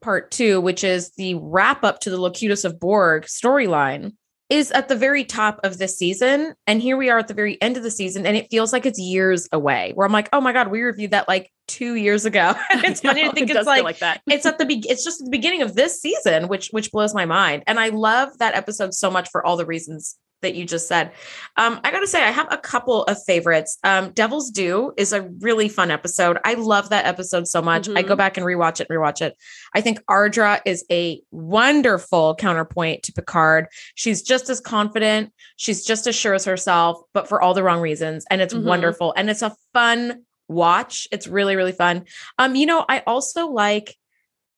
part 0.01 0.31
two, 0.31 0.59
which 0.59 0.83
is 0.83 1.11
the 1.17 1.35
wrap 1.35 1.83
up 1.83 1.99
to 2.01 2.09
the 2.09 2.17
Locutus 2.17 2.63
of 2.63 2.79
Borg 2.79 3.25
storyline, 3.25 4.13
is 4.49 4.69
at 4.71 4.89
the 4.89 4.95
very 4.95 5.23
top 5.23 5.61
of 5.63 5.77
this 5.77 5.97
season. 5.97 6.53
And 6.67 6.81
here 6.81 6.97
we 6.97 7.09
are 7.09 7.19
at 7.19 7.29
the 7.29 7.33
very 7.33 7.61
end 7.61 7.77
of 7.77 7.83
the 7.83 7.91
season, 7.91 8.25
and 8.25 8.35
it 8.35 8.47
feels 8.51 8.73
like 8.73 8.85
it's 8.85 8.99
years 8.99 9.47
away. 9.51 9.93
Where 9.95 10.05
I'm 10.05 10.11
like, 10.11 10.29
oh 10.33 10.41
my 10.41 10.51
God, 10.51 10.67
we 10.67 10.81
reviewed 10.81 11.11
that 11.11 11.27
like 11.27 11.51
two 11.67 11.95
years 11.95 12.25
ago. 12.25 12.53
it's 12.71 12.99
funny 13.01 13.23
to 13.23 13.31
think 13.31 13.49
it 13.49 13.55
it's 13.55 13.65
like, 13.65 13.83
like 13.83 13.99
that. 13.99 14.21
it's 14.27 14.45
at 14.45 14.57
the 14.57 14.65
be- 14.65 14.85
it's 14.89 15.03
just 15.03 15.23
the 15.23 15.29
beginning 15.29 15.61
of 15.61 15.75
this 15.75 16.01
season, 16.01 16.47
which 16.47 16.69
which 16.71 16.91
blows 16.91 17.13
my 17.13 17.25
mind. 17.25 17.63
And 17.65 17.79
I 17.79 17.89
love 17.89 18.37
that 18.39 18.55
episode 18.55 18.93
so 18.93 19.09
much 19.09 19.29
for 19.29 19.45
all 19.45 19.55
the 19.55 19.65
reasons 19.65 20.17
that 20.41 20.55
you 20.55 20.65
just 20.65 20.87
said. 20.87 21.11
Um, 21.57 21.79
I 21.83 21.91
gotta 21.91 22.07
say, 22.07 22.23
I 22.23 22.31
have 22.31 22.47
a 22.51 22.57
couple 22.57 23.03
of 23.03 23.21
favorites. 23.23 23.77
Um, 23.83 24.11
Devil's 24.11 24.51
Due 24.51 24.93
is 24.97 25.13
a 25.13 25.21
really 25.39 25.69
fun 25.69 25.91
episode. 25.91 26.37
I 26.43 26.55
love 26.55 26.89
that 26.89 27.05
episode 27.05 27.47
so 27.47 27.61
much. 27.61 27.87
Mm-hmm. 27.87 27.97
I 27.97 28.01
go 28.01 28.09
mm-hmm. 28.09 28.17
back 28.17 28.37
and 28.37 28.45
rewatch 28.45 28.79
it 28.79 28.87
and 28.89 28.99
rewatch 28.99 29.21
it. 29.21 29.37
I 29.73 29.81
think 29.81 30.03
Ardra 30.05 30.61
is 30.65 30.85
a 30.91 31.21
wonderful 31.31 32.35
counterpoint 32.35 33.03
to 33.03 33.13
Picard. 33.13 33.67
She's 33.95 34.21
just 34.21 34.49
as 34.49 34.59
confident, 34.59 35.33
she's 35.55 35.85
just 35.85 36.07
as 36.07 36.15
sure 36.15 36.33
as 36.33 36.45
herself, 36.45 37.01
but 37.13 37.27
for 37.27 37.41
all 37.41 37.53
the 37.53 37.63
wrong 37.63 37.81
reasons. 37.81 38.25
And 38.29 38.41
it's 38.41 38.53
mm-hmm. 38.53 38.67
wonderful. 38.67 39.13
And 39.15 39.29
it's 39.29 39.41
a 39.41 39.55
fun 39.73 40.23
watch. 40.47 41.07
It's 41.11 41.27
really, 41.27 41.55
really 41.55 41.71
fun. 41.71 42.05
Um, 42.37 42.55
you 42.55 42.65
know, 42.65 42.85
I 42.87 43.03
also 43.07 43.47
like 43.47 43.95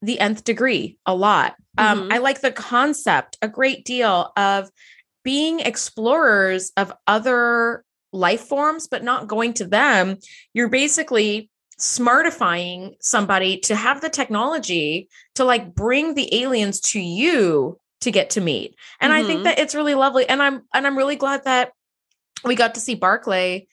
the 0.01 0.19
nth 0.19 0.43
degree 0.43 0.97
a 1.05 1.15
lot. 1.15 1.55
Um, 1.77 2.01
mm-hmm. 2.01 2.13
I 2.13 2.17
like 2.17 2.41
the 2.41 2.51
concept 2.51 3.37
a 3.41 3.47
great 3.47 3.85
deal 3.85 4.31
of 4.35 4.69
being 5.23 5.59
explorers 5.59 6.71
of 6.77 6.93
other 7.07 7.83
life 8.11 8.41
forms, 8.41 8.87
but 8.87 9.03
not 9.03 9.27
going 9.27 9.53
to 9.53 9.65
them, 9.65 10.17
you're 10.53 10.69
basically 10.69 11.49
smartifying 11.79 12.95
somebody 12.99 13.57
to 13.57 13.75
have 13.75 14.01
the 14.01 14.09
technology 14.09 15.09
to 15.35 15.43
like 15.43 15.73
bring 15.73 16.13
the 16.13 16.41
aliens 16.41 16.79
to 16.79 16.99
you 16.99 17.79
to 18.01 18.11
get 18.11 18.29
to 18.31 18.41
meet. 18.41 18.75
And 18.99 19.11
mm-hmm. 19.11 19.23
I 19.23 19.25
think 19.25 19.37
mm-hmm. 19.37 19.43
that 19.45 19.59
it's 19.59 19.75
really 19.75 19.95
lovely. 19.95 20.27
And 20.27 20.41
I'm 20.41 20.63
and 20.73 20.85
I'm 20.85 20.97
really 20.97 21.15
glad 21.15 21.45
that 21.45 21.71
we 22.43 22.55
got 22.55 22.75
to 22.75 22.79
see 22.79 22.95
Barclay, 22.95 23.67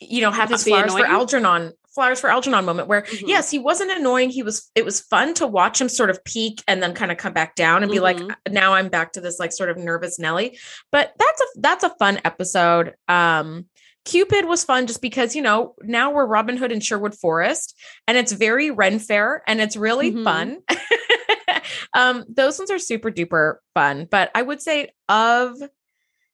you 0.00 0.20
know, 0.22 0.30
have 0.30 0.48
his 0.48 0.64
flowers 0.64 0.92
for 0.92 1.06
Algernon 1.06 1.72
flowers 1.94 2.20
for 2.20 2.30
Algernon 2.30 2.64
moment 2.64 2.88
where 2.88 3.02
mm-hmm. 3.02 3.28
yes, 3.28 3.50
he 3.50 3.58
wasn't 3.58 3.90
annoying. 3.90 4.30
He 4.30 4.42
was 4.42 4.70
it 4.74 4.84
was 4.84 5.00
fun 5.00 5.34
to 5.34 5.46
watch 5.46 5.80
him 5.80 5.88
sort 5.88 6.10
of 6.10 6.22
peak 6.24 6.62
and 6.68 6.82
then 6.82 6.94
kind 6.94 7.10
of 7.10 7.18
come 7.18 7.32
back 7.32 7.54
down 7.54 7.82
and 7.82 7.90
be 7.90 7.98
mm-hmm. 7.98 8.28
like 8.28 8.38
now 8.50 8.74
I'm 8.74 8.88
back 8.88 9.12
to 9.12 9.20
this 9.20 9.38
like 9.38 9.52
sort 9.52 9.70
of 9.70 9.76
nervous 9.76 10.18
Nelly. 10.18 10.58
But 10.92 11.12
that's 11.18 11.40
a 11.40 11.44
that's 11.56 11.84
a 11.84 11.94
fun 11.98 12.20
episode. 12.24 12.94
Um 13.08 13.66
Cupid 14.06 14.46
was 14.46 14.64
fun 14.64 14.86
just 14.86 15.02
because, 15.02 15.36
you 15.36 15.42
know, 15.42 15.74
now 15.82 16.10
we're 16.10 16.24
Robin 16.24 16.56
Hood 16.56 16.72
in 16.72 16.80
Sherwood 16.80 17.14
Forest 17.14 17.78
and 18.08 18.16
it's 18.16 18.32
very 18.32 18.70
Ren 18.70 18.98
Fair 18.98 19.42
and 19.46 19.60
it's 19.60 19.76
really 19.76 20.10
mm-hmm. 20.10 20.24
fun. 20.24 20.58
um, 21.94 22.24
those 22.28 22.58
ones 22.58 22.70
are 22.70 22.78
super 22.78 23.10
duper 23.10 23.56
fun. 23.74 24.08
But 24.10 24.30
I 24.34 24.40
would 24.40 24.62
say 24.62 24.88
of 25.10 25.56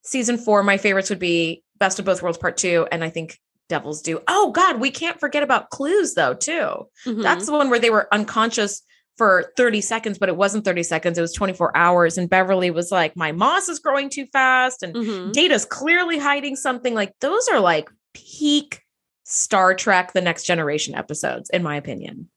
season 0.04 0.38
four, 0.38 0.62
my 0.62 0.76
favorites 0.76 1.10
would 1.10 1.18
be 1.18 1.64
Best 1.78 1.98
of 1.98 2.04
Both 2.04 2.22
Worlds 2.22 2.38
Part 2.38 2.56
Two. 2.56 2.86
And 2.92 3.02
I 3.02 3.10
think 3.10 3.38
Devil's 3.68 4.02
Due. 4.02 4.20
Oh 4.28 4.52
God, 4.52 4.80
we 4.80 4.90
can't 4.90 5.20
forget 5.20 5.42
about 5.42 5.70
clues 5.70 6.14
though, 6.14 6.34
too. 6.34 6.88
Mm-hmm. 7.04 7.22
That's 7.22 7.46
the 7.46 7.52
one 7.52 7.70
where 7.70 7.78
they 7.78 7.90
were 7.90 8.12
unconscious 8.12 8.82
for 9.16 9.52
30 9.56 9.80
seconds, 9.80 10.18
but 10.18 10.28
it 10.28 10.36
wasn't 10.36 10.64
30 10.64 10.82
seconds. 10.82 11.18
It 11.18 11.22
was 11.22 11.32
24 11.32 11.76
hours. 11.76 12.18
And 12.18 12.28
Beverly 12.28 12.70
was 12.70 12.92
like, 12.92 13.16
My 13.16 13.32
moss 13.32 13.68
is 13.68 13.78
growing 13.78 14.10
too 14.10 14.26
fast. 14.26 14.82
And 14.82 14.94
mm-hmm. 14.94 15.32
Data's 15.32 15.64
clearly 15.64 16.18
hiding 16.18 16.56
something. 16.56 16.94
Like 16.94 17.14
those 17.20 17.48
are 17.48 17.60
like 17.60 17.90
peak 18.14 18.82
Star 19.24 19.74
Trek 19.74 20.12
The 20.12 20.20
Next 20.20 20.44
Generation 20.44 20.94
episodes, 20.94 21.50
in 21.50 21.62
my 21.62 21.76
opinion. 21.76 22.28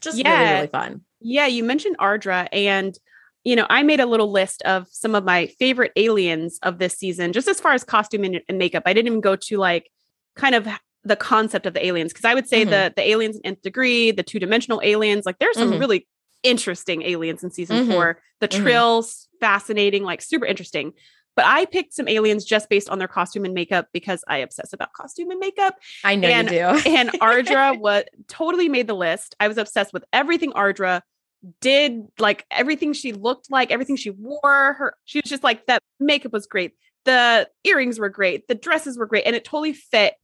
Just 0.00 0.18
yeah. 0.18 0.40
really, 0.40 0.54
really 0.54 0.66
fun. 0.68 1.02
Yeah, 1.20 1.46
you 1.46 1.64
mentioned 1.64 1.98
Ardra 1.98 2.48
and 2.52 2.96
you 3.44 3.56
know, 3.56 3.66
I 3.70 3.82
made 3.82 4.00
a 4.00 4.06
little 4.06 4.30
list 4.30 4.62
of 4.62 4.88
some 4.90 5.14
of 5.14 5.24
my 5.24 5.46
favorite 5.58 5.92
aliens 5.96 6.58
of 6.62 6.78
this 6.78 6.94
season, 6.94 7.32
just 7.32 7.48
as 7.48 7.60
far 7.60 7.72
as 7.72 7.82
costume 7.82 8.24
and, 8.24 8.40
and 8.48 8.58
makeup. 8.58 8.82
I 8.84 8.92
didn't 8.92 9.06
even 9.06 9.20
go 9.20 9.36
to 9.36 9.56
like 9.56 9.90
kind 10.38 10.54
of 10.54 10.66
the 11.04 11.16
concept 11.16 11.66
of 11.66 11.74
the 11.74 11.84
aliens 11.84 12.12
because 12.12 12.24
I 12.24 12.34
would 12.34 12.48
say 12.48 12.62
mm-hmm. 12.62 12.70
the 12.70 12.92
the 12.96 13.08
aliens 13.08 13.36
in 13.36 13.42
nth 13.44 13.62
degree, 13.62 14.10
the 14.10 14.22
two 14.22 14.38
dimensional 14.38 14.80
aliens, 14.82 15.26
like 15.26 15.38
there's 15.38 15.56
some 15.56 15.70
mm-hmm. 15.72 15.80
really 15.80 16.08
interesting 16.42 17.02
aliens 17.02 17.42
in 17.44 17.50
season 17.50 17.76
mm-hmm. 17.76 17.92
four. 17.92 18.22
The 18.40 18.48
mm-hmm. 18.48 18.62
trills, 18.62 19.28
fascinating, 19.40 20.04
like 20.04 20.22
super 20.22 20.46
interesting. 20.46 20.92
But 21.36 21.46
I 21.46 21.66
picked 21.66 21.94
some 21.94 22.08
aliens 22.08 22.44
just 22.44 22.68
based 22.68 22.88
on 22.88 22.98
their 22.98 23.06
costume 23.06 23.44
and 23.44 23.54
makeup 23.54 23.88
because 23.92 24.24
I 24.26 24.38
obsess 24.38 24.72
about 24.72 24.92
costume 24.92 25.30
and 25.30 25.38
makeup. 25.38 25.76
I 26.02 26.16
know 26.16 26.26
and, 26.26 26.50
you 26.50 26.58
do. 26.58 26.90
and 26.90 27.10
Ardra 27.20 27.78
was 27.78 28.04
totally 28.26 28.68
made 28.68 28.88
the 28.88 28.94
list. 28.94 29.36
I 29.38 29.46
was 29.46 29.56
obsessed 29.56 29.92
with 29.92 30.04
everything 30.12 30.52
Ardra 30.52 31.02
did, 31.60 32.08
like 32.18 32.44
everything 32.50 32.92
she 32.92 33.12
looked 33.12 33.52
like, 33.52 33.70
everything 33.70 33.94
she 33.94 34.10
wore. 34.10 34.72
Her, 34.72 34.96
she 35.04 35.20
was 35.22 35.30
just 35.30 35.44
like 35.44 35.66
that. 35.66 35.80
Makeup 36.00 36.32
was 36.32 36.46
great. 36.46 36.72
The 37.04 37.48
earrings 37.62 38.00
were 38.00 38.08
great. 38.08 38.48
The 38.48 38.56
dresses 38.56 38.98
were 38.98 39.06
great, 39.06 39.24
and 39.24 39.36
it 39.36 39.44
totally 39.44 39.74
fit 39.74 40.14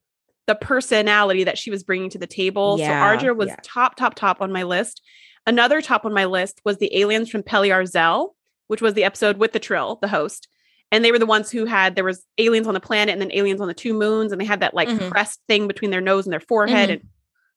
the 0.46 0.54
personality 0.54 1.44
that 1.44 1.58
she 1.58 1.70
was 1.70 1.82
bringing 1.82 2.10
to 2.10 2.18
the 2.18 2.26
table. 2.26 2.76
Yeah, 2.78 3.18
so 3.18 3.26
Ardra 3.26 3.36
was 3.36 3.48
yeah. 3.48 3.56
top, 3.62 3.96
top, 3.96 4.14
top 4.14 4.40
on 4.40 4.52
my 4.52 4.62
list. 4.62 5.02
Another 5.46 5.80
top 5.80 6.04
on 6.04 6.12
my 6.12 6.24
list 6.24 6.60
was 6.64 6.78
the 6.78 6.94
aliens 6.98 7.30
from 7.30 7.42
Peliar 7.42 7.86
Zel, 7.86 8.34
which 8.68 8.80
was 8.82 8.94
the 8.94 9.04
episode 9.04 9.38
with 9.38 9.52
the 9.52 9.58
Trill, 9.60 9.98
the 10.00 10.08
host. 10.08 10.48
And 10.92 11.04
they 11.04 11.12
were 11.12 11.18
the 11.18 11.26
ones 11.26 11.50
who 11.50 11.64
had 11.64 11.96
there 11.96 12.04
was 12.04 12.24
aliens 12.38 12.66
on 12.66 12.74
the 12.74 12.80
planet 12.80 13.12
and 13.12 13.20
then 13.20 13.32
aliens 13.32 13.60
on 13.60 13.68
the 13.68 13.74
two 13.74 13.94
moons, 13.94 14.32
and 14.32 14.40
they 14.40 14.44
had 14.44 14.60
that 14.60 14.74
like 14.74 14.88
Mhm. 14.88 15.10
crest 15.10 15.40
thing 15.48 15.66
between 15.66 15.90
their 15.90 16.00
nose 16.00 16.26
and 16.26 16.32
their 16.32 16.40
forehead. 16.40 16.88
Mhm. 16.88 16.92
And 16.92 17.08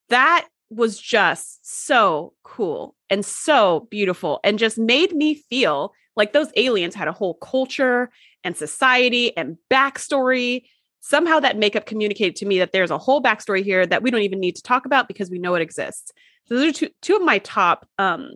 that 0.09 0.47
was 0.69 0.99
just 0.99 1.59
so 1.85 2.33
cool 2.43 2.95
and 3.09 3.25
so 3.25 3.87
beautiful 3.91 4.39
and 4.43 4.59
just 4.59 4.77
made 4.77 5.13
me 5.13 5.35
feel 5.35 5.93
like 6.15 6.33
those 6.33 6.51
aliens 6.55 6.95
had 6.95 7.07
a 7.07 7.13
whole 7.13 7.35
culture 7.35 8.09
and 8.43 8.57
society 8.57 9.35
and 9.37 9.57
backstory. 9.71 10.63
Somehow 11.09 11.39
that 11.39 11.57
makeup 11.57 11.85
communicated 11.85 12.35
to 12.37 12.45
me 12.45 12.59
that 12.59 12.73
there's 12.73 12.91
a 12.91 12.97
whole 12.97 13.21
backstory 13.23 13.63
here 13.63 13.85
that 13.85 14.03
we 14.03 14.11
don't 14.11 14.21
even 14.21 14.39
need 14.41 14.55
to 14.57 14.61
talk 14.61 14.85
about 14.85 15.07
because 15.07 15.29
we 15.29 15.39
know 15.39 15.55
it 15.55 15.61
exists. 15.61 16.11
So 16.45 16.55
those 16.55 16.69
are 16.69 16.73
two 16.73 16.89
two 17.01 17.15
of 17.15 17.21
my 17.21 17.37
top 17.39 17.87
um 17.97 18.31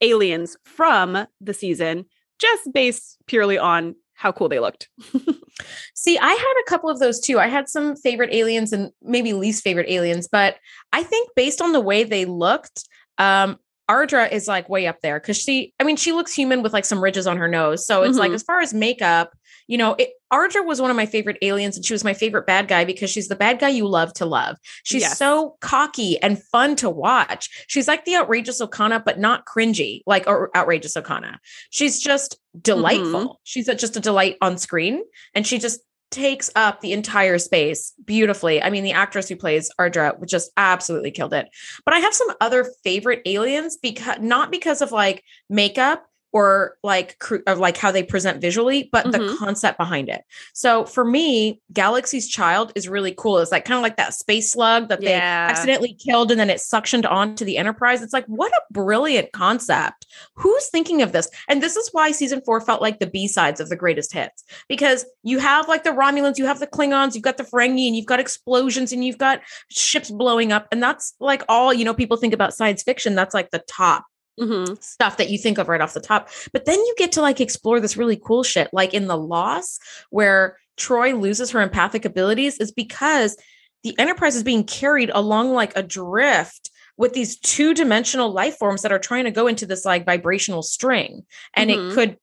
aliens 0.00 0.56
from 0.64 1.26
the 1.40 1.54
season, 1.54 2.06
just 2.38 2.72
based 2.72 3.18
purely 3.26 3.58
on 3.58 3.94
how 4.14 4.32
cool 4.32 4.48
they 4.48 4.60
looked. 4.60 4.88
See, 5.94 6.18
I 6.18 6.30
had 6.32 6.54
a 6.66 6.70
couple 6.70 6.88
of 6.90 6.98
those 6.98 7.20
too. 7.20 7.38
I 7.38 7.48
had 7.48 7.68
some 7.68 7.96
favorite 7.96 8.32
aliens 8.32 8.72
and 8.72 8.90
maybe 9.02 9.32
least 9.32 9.62
favorite 9.62 9.88
aliens, 9.90 10.28
but 10.30 10.56
I 10.92 11.02
think 11.02 11.30
based 11.36 11.60
on 11.60 11.72
the 11.72 11.80
way 11.80 12.04
they 12.04 12.24
looked, 12.24 12.88
um, 13.18 13.58
Ardra 13.90 14.30
is 14.32 14.48
like 14.48 14.68
way 14.68 14.86
up 14.86 15.00
there 15.02 15.20
because 15.20 15.36
she, 15.36 15.74
I 15.78 15.84
mean, 15.84 15.96
she 15.96 16.12
looks 16.12 16.32
human 16.32 16.62
with 16.62 16.72
like 16.72 16.84
some 16.86 17.02
ridges 17.02 17.26
on 17.26 17.36
her 17.36 17.48
nose. 17.48 17.86
So 17.86 18.02
it's 18.02 18.16
like, 18.16 18.30
Mhm. 18.30 18.36
as 18.36 18.42
far 18.42 18.60
as 18.60 18.72
makeup, 18.72 19.32
you 19.66 19.78
know, 19.78 19.94
it, 19.98 20.10
Ardra 20.32 20.64
was 20.66 20.80
one 20.80 20.90
of 20.90 20.96
my 20.96 21.06
favorite 21.06 21.38
aliens 21.42 21.76
and 21.76 21.84
she 21.84 21.94
was 21.94 22.04
my 22.04 22.14
favorite 22.14 22.46
bad 22.46 22.68
guy 22.68 22.84
because 22.84 23.10
she's 23.10 23.28
the 23.28 23.36
bad 23.36 23.58
guy 23.58 23.68
you 23.68 23.86
love 23.86 24.12
to 24.14 24.26
love. 24.26 24.56
She's 24.82 25.02
Yes. 25.02 25.18
so 25.18 25.56
cocky 25.60 26.20
and 26.22 26.42
fun 26.42 26.76
to 26.76 26.90
watch. 26.90 27.48
She's 27.68 27.88
like 27.88 28.04
the 28.04 28.16
outrageous 28.16 28.60
Okona, 28.60 29.04
but 29.04 29.18
not 29.18 29.46
cringy, 29.46 30.02
like 30.06 30.26
or 30.26 30.50
outrageous 30.56 30.94
Okona. 30.94 31.38
She's 31.70 32.00
just 32.00 32.38
delightful. 32.60 33.20
Mm-hmm. 33.20 33.32
She's 33.44 33.68
a, 33.68 33.74
just 33.74 33.96
a 33.96 34.00
delight 34.00 34.36
on 34.40 34.58
screen 34.58 35.02
and 35.34 35.46
she 35.46 35.58
just 35.58 35.80
takes 36.10 36.48
up 36.54 36.80
the 36.80 36.92
entire 36.92 37.38
space 37.38 37.92
beautifully. 38.04 38.62
I 38.62 38.70
mean, 38.70 38.84
the 38.84 38.92
actress 38.92 39.28
who 39.28 39.34
plays 39.36 39.70
Ardra 39.80 40.24
just 40.26 40.50
absolutely 40.56 41.10
killed 41.10 41.32
it. 41.34 41.48
But 41.84 41.94
I 41.94 41.98
have 41.98 42.14
some 42.14 42.28
other 42.40 42.70
favorite 42.84 43.22
aliens 43.26 43.76
because 43.76 44.18
not 44.20 44.52
because 44.52 44.80
of 44.80 44.92
like 44.92 45.24
makeup 45.50 46.06
or 46.34 46.76
like 46.82 47.16
or 47.46 47.54
like 47.54 47.76
how 47.76 47.92
they 47.92 48.02
present 48.02 48.40
visually, 48.40 48.88
but 48.92 49.12
the 49.12 49.18
Mhm. 49.20 49.38
concept 49.38 49.78
behind 49.78 50.08
it. 50.08 50.22
So 50.52 50.84
for 50.84 51.04
me, 51.04 51.62
Galaxy's 51.72 52.28
Child 52.28 52.72
is 52.74 52.88
really 52.88 53.14
cool. 53.16 53.38
It's 53.38 53.52
like 53.52 53.64
kind 53.64 53.78
of 53.78 53.82
like 53.82 53.96
that 53.96 54.14
space 54.14 54.50
slug 54.50 54.88
that 54.88 55.00
they 55.00 55.14
accidentally 55.14 55.94
killed 55.94 56.32
and 56.32 56.40
then 56.40 56.50
it 56.50 56.58
suctioned 56.58 57.08
onto 57.08 57.44
the 57.44 57.56
Enterprise. 57.56 58.02
It's 58.02 58.12
like 58.12 58.26
what 58.26 58.52
a 58.52 58.60
brilliant 58.72 59.30
concept. 59.32 60.06
Who's 60.34 60.68
thinking 60.68 61.02
of 61.02 61.12
this? 61.12 61.30
And 61.48 61.62
this 61.62 61.76
is 61.76 61.88
why 61.92 62.10
season 62.10 62.42
4 62.44 62.60
felt 62.60 62.82
like 62.82 62.98
the 62.98 63.06
B-sides 63.06 63.60
of 63.60 63.68
the 63.68 63.76
greatest 63.76 64.12
hits 64.12 64.42
because 64.68 65.06
you 65.22 65.38
have 65.38 65.68
like 65.68 65.84
the 65.84 65.90
Romulans, 65.90 66.36
you 66.36 66.46
have 66.46 66.58
the 66.58 66.66
Klingons, 66.66 67.14
you've 67.14 67.22
got 67.22 67.36
the 67.36 67.44
Ferengi, 67.44 67.86
and 67.86 67.94
you've 67.94 68.06
got 68.06 68.18
explosions 68.18 68.92
and 68.92 69.04
you've 69.04 69.18
got 69.18 69.40
ships 69.70 70.10
blowing 70.10 70.50
up 70.50 70.66
and 70.72 70.82
that's 70.82 71.14
like 71.20 71.44
all, 71.48 71.72
you 71.72 71.84
know, 71.84 71.94
people 71.94 72.16
think 72.16 72.34
about 72.34 72.54
science 72.54 72.82
fiction, 72.82 73.14
that's 73.14 73.34
like 73.34 73.50
the 73.50 73.62
top 73.68 74.04
Mhm. 74.40 74.82
stuff 74.82 75.16
that 75.18 75.30
you 75.30 75.38
think 75.38 75.58
of 75.58 75.68
right 75.68 75.80
off 75.80 75.94
the 75.94 76.00
top. 76.00 76.28
But 76.52 76.64
then 76.64 76.78
you 76.78 76.94
get 76.98 77.12
to 77.12 77.20
like 77.22 77.40
explore 77.40 77.80
this 77.80 77.96
really 77.96 78.16
cool 78.16 78.42
shit, 78.42 78.68
like 78.72 78.92
in 78.94 79.06
The 79.06 79.16
Loss, 79.16 79.78
where 80.10 80.58
Troi 80.76 81.12
loses 81.20 81.50
her 81.52 81.60
empathic 81.60 82.04
abilities, 82.04 82.58
is 82.58 82.72
because 82.72 83.36
the 83.84 83.96
Enterprise 83.98 84.34
is 84.34 84.42
being 84.42 84.64
carried 84.64 85.10
along 85.14 85.52
like 85.52 85.76
a 85.76 85.82
drift 85.82 86.70
with 86.96 87.12
these 87.12 87.36
two 87.38 87.74
dimensional 87.74 88.30
life 88.32 88.56
forms 88.56 88.82
that 88.82 88.92
are 88.92 88.98
trying 88.98 89.24
to 89.24 89.30
go 89.30 89.46
into 89.46 89.66
this 89.66 89.84
like 89.84 90.04
vibrational 90.06 90.62
string. 90.62 91.24
And 91.54 91.70
Mhm. 91.70 91.90
it 91.90 91.94
could 91.94 92.16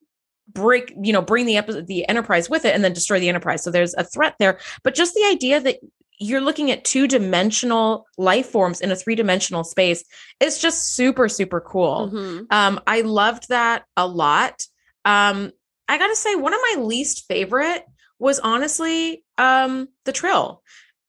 break 0.54 0.92
you 1.02 1.14
know 1.14 1.22
bring 1.22 1.46
the 1.46 1.56
epi- 1.56 1.82
the 1.82 2.10
enterprise 2.10 2.50
with 2.50 2.66
it 2.66 2.76
and 2.76 2.84
then 2.84 2.92
destroy 2.92 3.22
the 3.22 3.30
enterprise 3.30 3.64
so 3.64 3.72
there's 3.72 3.94
a 3.94 4.04
threat 4.04 4.36
there 4.38 4.60
but 4.84 4.94
just 4.94 5.14
the 5.14 5.24
idea 5.32 5.62
that 5.62 5.78
you're 6.22 6.40
looking 6.40 6.70
at 6.72 6.84
two 6.84 7.08
dimensional 7.08 8.06
life 8.18 8.46
forms 8.48 8.80
in 8.80 8.92
a 8.92 8.96
three 8.96 9.16
dimensional 9.16 9.64
space 9.64 10.04
It's 10.40 10.60
just 10.60 10.94
super 10.96 11.28
super 11.28 11.60
cool 11.60 12.10
Mhm. 12.14 12.46
um, 12.52 12.80
I 12.88 13.02
loved 13.02 13.50
that 13.50 13.84
a 13.98 14.08
lot. 14.08 14.66
Um, 15.04 15.52
I 15.88 15.98
gotta 15.98 16.16
say, 16.16 16.36
one 16.36 16.54
of 16.54 16.60
my 16.76 16.82
least 16.84 17.26
favorite 17.28 17.84
was 18.20 18.40
honestly 18.40 19.24
um 19.38 19.88
the 20.06 20.12
trill. 20.14 20.62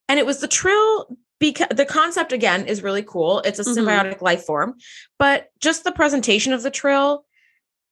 And 0.08 0.18
it 0.18 0.26
was 0.26 0.40
the 0.40 0.48
trill 0.48 1.16
because 1.38 1.68
the 1.70 1.84
concept 1.86 2.32
again 2.32 2.66
is 2.66 2.82
really 2.82 3.02
cool. 3.02 3.40
It's 3.44 3.58
a 3.58 3.64
Mhm. 3.64 3.76
symbiotic 3.76 4.22
life 4.22 4.44
form, 4.44 4.74
but 5.18 5.48
just 5.60 5.84
the 5.84 5.92
presentation 5.92 6.52
of 6.52 6.62
the 6.62 6.70
trill 6.70 7.24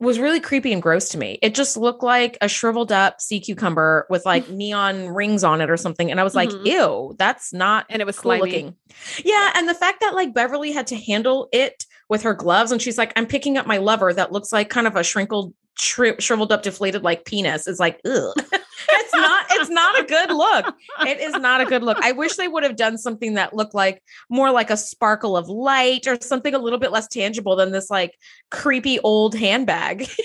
was 0.00 0.18
really 0.18 0.40
creepy 0.40 0.72
and 0.72 0.82
gross 0.82 1.08
to 1.10 1.18
me. 1.18 1.38
It 1.42 1.54
just 1.54 1.76
looked 1.76 2.02
like 2.02 2.38
a 2.40 2.48
shriveled 2.48 2.90
up 2.90 3.20
sea 3.20 3.38
cucumber 3.38 4.06
with 4.10 4.24
like 4.26 4.48
neon 4.50 5.08
rings 5.08 5.44
on 5.44 5.60
it 5.60 5.70
or 5.70 5.76
something. 5.76 6.10
And 6.10 6.18
I 6.18 6.24
was 6.24 6.34
like, 6.34 6.48
Mhm. 6.48 6.66
ew, 6.66 7.14
that's 7.18 7.52
not 7.52 7.86
And 7.90 8.00
it 8.00 8.06
was 8.06 8.16
cool 8.18 8.30
slimy. 8.30 8.42
looking. 8.42 8.76
Yeah, 9.24 9.52
and 9.54 9.68
the 9.68 9.74
fact 9.74 10.00
that 10.00 10.14
like 10.14 10.32
Beverly 10.34 10.72
had 10.72 10.86
to 10.88 10.96
handle 10.96 11.48
it 11.52 11.84
with 12.08 12.22
her 12.22 12.34
gloves, 12.34 12.72
and 12.72 12.82
she's 12.82 12.98
like, 12.98 13.12
"I'm 13.16 13.26
picking 13.26 13.56
up 13.56 13.66
my 13.66 13.76
lover 13.76 14.12
that 14.12 14.32
looks 14.32 14.52
like 14.52 14.68
kind 14.70 14.86
of 14.88 14.96
a 14.96 15.04
shrinkled, 15.04 15.54
shri- 15.78 16.16
shriveled 16.18 16.50
up, 16.50 16.62
deflated 16.62 17.02
like 17.04 17.24
penis." 17.24 17.66
Is 17.68 17.78
like, 17.78 18.00
ugh. 18.04 18.34
it's 18.88 19.12
not. 19.14 19.46
It's 19.50 19.70
not 19.70 19.98
a 20.00 20.04
good 20.04 20.30
look. 20.30 20.74
It 21.06 21.20
is 21.20 21.34
not 21.34 21.60
a 21.60 21.64
good 21.66 21.82
look. 21.82 21.98
I 22.02 22.12
wish 22.12 22.36
they 22.36 22.48
would 22.48 22.62
have 22.62 22.76
done 22.76 22.98
something 22.98 23.34
that 23.34 23.54
looked 23.54 23.74
like 23.74 24.02
more 24.28 24.50
like 24.50 24.70
a 24.70 24.76
sparkle 24.76 25.36
of 25.36 25.48
light 25.48 26.06
or 26.06 26.18
something 26.20 26.54
a 26.54 26.58
little 26.58 26.78
bit 26.78 26.92
less 26.92 27.08
tangible 27.08 27.56
than 27.56 27.72
this 27.72 27.90
like 27.90 28.16
creepy 28.50 28.98
old 29.00 29.34
handbag. 29.34 30.02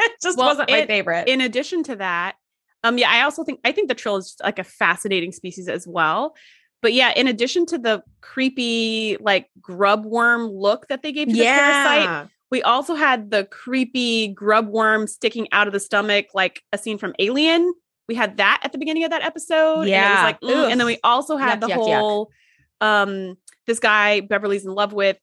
it 0.00 0.12
just 0.22 0.38
Well, 0.38 0.48
wasn't 0.48 0.70
my 0.70 0.78
it- 0.78 0.86
favorite. 0.88 1.28
in 1.28 1.40
addition 1.40 1.82
to 1.84 1.96
that, 1.96 2.36
um, 2.82 2.98
yeah, 2.98 3.10
I 3.10 3.22
also 3.22 3.44
think 3.44 3.60
I 3.64 3.72
think 3.72 3.88
the 3.88 3.94
trill 3.94 4.16
is 4.16 4.36
like 4.42 4.58
a 4.58 4.64
fascinating 4.64 5.32
species 5.32 5.68
as 5.68 5.86
well. 5.86 6.34
But 6.82 6.92
yeah, 6.92 7.12
in 7.16 7.28
addition 7.28 7.64
to 7.66 7.78
the 7.78 8.02
creepy 8.20 9.16
like 9.20 9.48
grub 9.60 10.04
worm 10.04 10.48
look 10.48 10.88
that 10.88 11.02
they 11.02 11.12
gave 11.12 11.28
to 11.28 11.32
the 11.32 11.42
parasite, 11.44 12.28
we 12.50 12.62
also 12.62 12.94
had 12.94 13.30
the 13.30 13.44
creepy 13.44 14.28
grub 14.28 14.68
worm 14.68 15.06
sticking 15.06 15.48
out 15.50 15.66
of 15.66 15.72
the 15.72 15.80
stomach, 15.80 16.26
like 16.34 16.60
a 16.72 16.78
scene 16.78 16.98
from 16.98 17.14
Alien. 17.18 17.72
We 18.08 18.14
had 18.14 18.36
that 18.36 18.60
at 18.62 18.72
the 18.72 18.78
beginning 18.78 19.04
of 19.04 19.10
that 19.10 19.22
episode. 19.22 19.80
and 19.80 19.80
it 19.80 19.80
was 19.80 19.88
Yeah. 19.88 20.22
like, 20.22 20.42
ooh. 20.44 20.66
and 20.66 20.78
then 20.78 20.86
we 20.86 20.98
also 21.04 21.36
had 21.36 21.58
Yuck, 21.58 21.68
the 21.68 21.74
yuck, 21.74 21.86
yuck. 21.88 21.98
whole 21.98 22.30
um 22.80 23.36
this 23.66 23.78
guy 23.78 24.20
Beverly's 24.20 24.66
in 24.66 24.74
love 24.74 24.92
with 24.92 25.16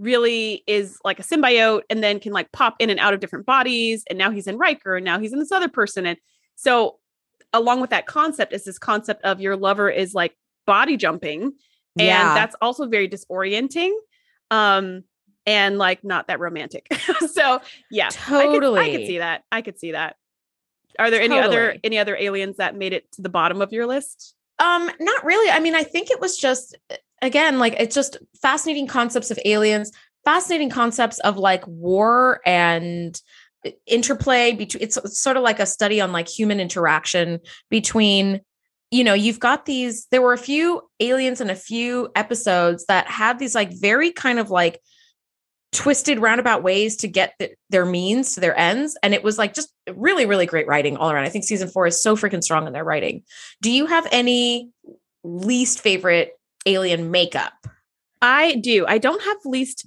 really 0.00 0.64
is 0.66 0.98
like 1.04 1.20
a 1.20 1.22
symbiote 1.22 1.82
and 1.88 2.02
then 2.02 2.18
can 2.18 2.32
like 2.32 2.50
pop 2.50 2.74
in 2.80 2.90
and 2.90 2.98
out 2.98 3.14
of 3.14 3.20
different 3.20 3.46
bodies. 3.46 4.02
And 4.10 4.18
now 4.18 4.30
he's 4.32 4.48
in 4.48 4.58
Riker 4.58 4.96
and 4.96 5.04
now 5.04 5.20
he's 5.20 5.32
in 5.32 5.38
this 5.38 5.52
other 5.52 5.68
person. 5.68 6.04
And 6.06 6.18
so 6.56 6.98
along 7.52 7.80
with 7.80 7.90
that 7.90 8.06
concept 8.06 8.52
is 8.52 8.64
this 8.64 8.78
concept 8.78 9.22
of 9.24 9.40
your 9.40 9.56
lover 9.56 9.88
is 9.88 10.12
like 10.14 10.36
body 10.66 10.96
jumping. 10.96 11.42
And 11.42 11.52
Yeah. 12.08 12.34
that's 12.34 12.56
also 12.60 12.86
very 12.88 13.08
disorienting. 13.08 13.92
Um 14.50 15.04
and 15.46 15.78
like 15.78 16.02
not 16.02 16.26
that 16.28 16.40
romantic. 16.40 16.88
so 17.32 17.60
yeah. 17.90 18.08
I 18.08 18.10
could, 18.46 18.52
totally. 18.54 18.80
I 18.80 18.90
could 18.96 19.06
see 19.06 19.18
that. 19.18 19.44
I 19.52 19.62
could 19.62 19.78
see 19.78 19.92
that. 19.92 20.16
Are 20.98 21.10
there 21.10 21.20
any 21.20 21.38
other 21.38 21.76
any 21.82 21.98
other 21.98 22.16
aliens 22.16 22.56
that 22.58 22.76
made 22.76 22.92
it 22.92 23.10
to 23.12 23.22
the 23.22 23.28
bottom 23.28 23.60
of 23.60 23.72
your 23.72 23.86
list? 23.86 24.34
Um, 24.58 24.90
not 25.00 25.24
really. 25.24 25.50
I 25.50 25.60
mean, 25.60 25.74
I 25.74 25.82
think 25.82 26.10
it 26.10 26.20
was 26.20 26.36
just 26.36 26.76
again, 27.22 27.58
like 27.58 27.74
it's 27.78 27.94
just 27.94 28.18
fascinating 28.40 28.86
concepts 28.86 29.30
of 29.30 29.38
aliens, 29.44 29.90
fascinating 30.24 30.70
concepts 30.70 31.18
of 31.20 31.36
like 31.36 31.66
war 31.66 32.40
and 32.46 33.20
interplay 33.86 34.52
between 34.52 34.82
it's, 34.82 34.96
it's 34.98 35.20
sort 35.20 35.36
of 35.36 35.42
like 35.42 35.58
a 35.58 35.66
study 35.66 36.00
on 36.00 36.12
like 36.12 36.28
human 36.28 36.60
interaction 36.60 37.40
between 37.70 38.40
you 38.90 39.02
know 39.02 39.14
you've 39.14 39.40
got 39.40 39.64
these 39.64 40.06
there 40.10 40.20
were 40.20 40.34
a 40.34 40.38
few 40.38 40.82
aliens 41.00 41.40
and 41.40 41.50
a 41.50 41.56
few 41.56 42.10
episodes 42.14 42.84
that 42.86 43.06
had 43.06 43.38
these 43.38 43.54
like 43.54 43.70
very 43.80 44.10
kind 44.10 44.38
of 44.38 44.50
like 44.50 44.80
twisted 45.74 46.18
roundabout 46.18 46.62
ways 46.62 46.96
to 46.96 47.08
get 47.08 47.34
th- 47.38 47.52
their 47.68 47.84
means 47.84 48.32
to 48.32 48.40
their 48.40 48.56
ends 48.58 48.96
and 49.02 49.12
it 49.12 49.22
was 49.22 49.36
like 49.36 49.52
just 49.52 49.70
really 49.94 50.24
really 50.24 50.46
great 50.46 50.66
writing 50.66 50.96
all 50.96 51.10
around 51.10 51.24
i 51.24 51.28
think 51.28 51.44
season 51.44 51.68
four 51.68 51.86
is 51.86 52.00
so 52.00 52.16
freaking 52.16 52.42
strong 52.42 52.66
in 52.66 52.72
their 52.72 52.84
writing 52.84 53.22
do 53.60 53.70
you 53.70 53.84
have 53.84 54.06
any 54.12 54.70
least 55.24 55.80
favorite 55.80 56.38
alien 56.66 57.10
makeup 57.10 57.52
I 58.24 58.54
do. 58.54 58.86
I 58.86 58.96
don't 58.96 59.22
have 59.22 59.36
least 59.44 59.86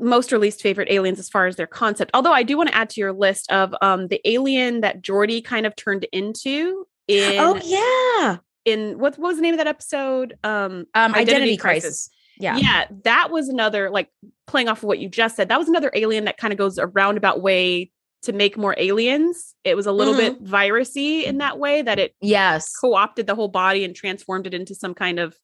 most 0.00 0.32
or 0.32 0.38
least 0.38 0.60
favorite 0.60 0.88
aliens 0.90 1.20
as 1.20 1.28
far 1.28 1.46
as 1.46 1.56
their 1.56 1.68
concept. 1.68 2.10
Although 2.12 2.32
I 2.32 2.42
do 2.42 2.56
want 2.56 2.68
to 2.68 2.74
add 2.74 2.90
to 2.90 3.00
your 3.00 3.12
list 3.12 3.50
of 3.50 3.74
um 3.80 4.08
the 4.08 4.20
alien 4.24 4.80
that 4.80 5.02
Geordi 5.02 5.42
kind 5.42 5.64
of 5.64 5.76
turned 5.76 6.04
into 6.12 6.86
in 7.06 7.38
oh 7.38 7.60
yeah 7.64 8.38
in 8.64 8.98
what, 8.98 9.16
what 9.18 9.28
was 9.28 9.36
the 9.36 9.42
name 9.42 9.54
of 9.54 9.58
that 9.58 9.68
episode? 9.68 10.36
Um 10.42 10.86
um 10.94 11.14
identity, 11.14 11.20
Identity 11.20 11.56
crisis. 11.56 11.82
Crisis. 11.82 12.10
Yeah 12.38 12.56
yeah, 12.58 12.86
that 13.04 13.30
was 13.30 13.48
another 13.48 13.90
like 13.90 14.08
playing 14.46 14.68
off 14.68 14.78
of 14.78 14.84
what 14.84 14.98
you 14.98 15.08
just 15.08 15.36
said. 15.36 15.48
That 15.48 15.58
was 15.58 15.68
another 15.68 15.90
alien 15.94 16.24
that 16.24 16.36
kind 16.36 16.52
of 16.52 16.58
goes 16.58 16.78
a 16.78 16.86
roundabout 16.86 17.40
way 17.42 17.90
to 18.22 18.32
make 18.32 18.56
more 18.56 18.74
aliens. 18.78 19.54
It 19.64 19.76
was 19.76 19.86
a 19.86 19.92
little 19.92 20.14
Mhm. 20.14 20.18
bit 20.18 20.44
virusy 20.44 21.24
in 21.24 21.38
that 21.38 21.58
way 21.58 21.82
that 21.82 21.98
it 21.98 22.14
yes 22.20 22.72
co-opted 22.80 23.26
the 23.26 23.34
whole 23.34 23.48
body 23.48 23.84
and 23.84 23.94
transformed 23.94 24.46
it 24.46 24.54
into 24.54 24.74
some 24.74 24.94
kind 24.94 25.18
of 25.18 25.36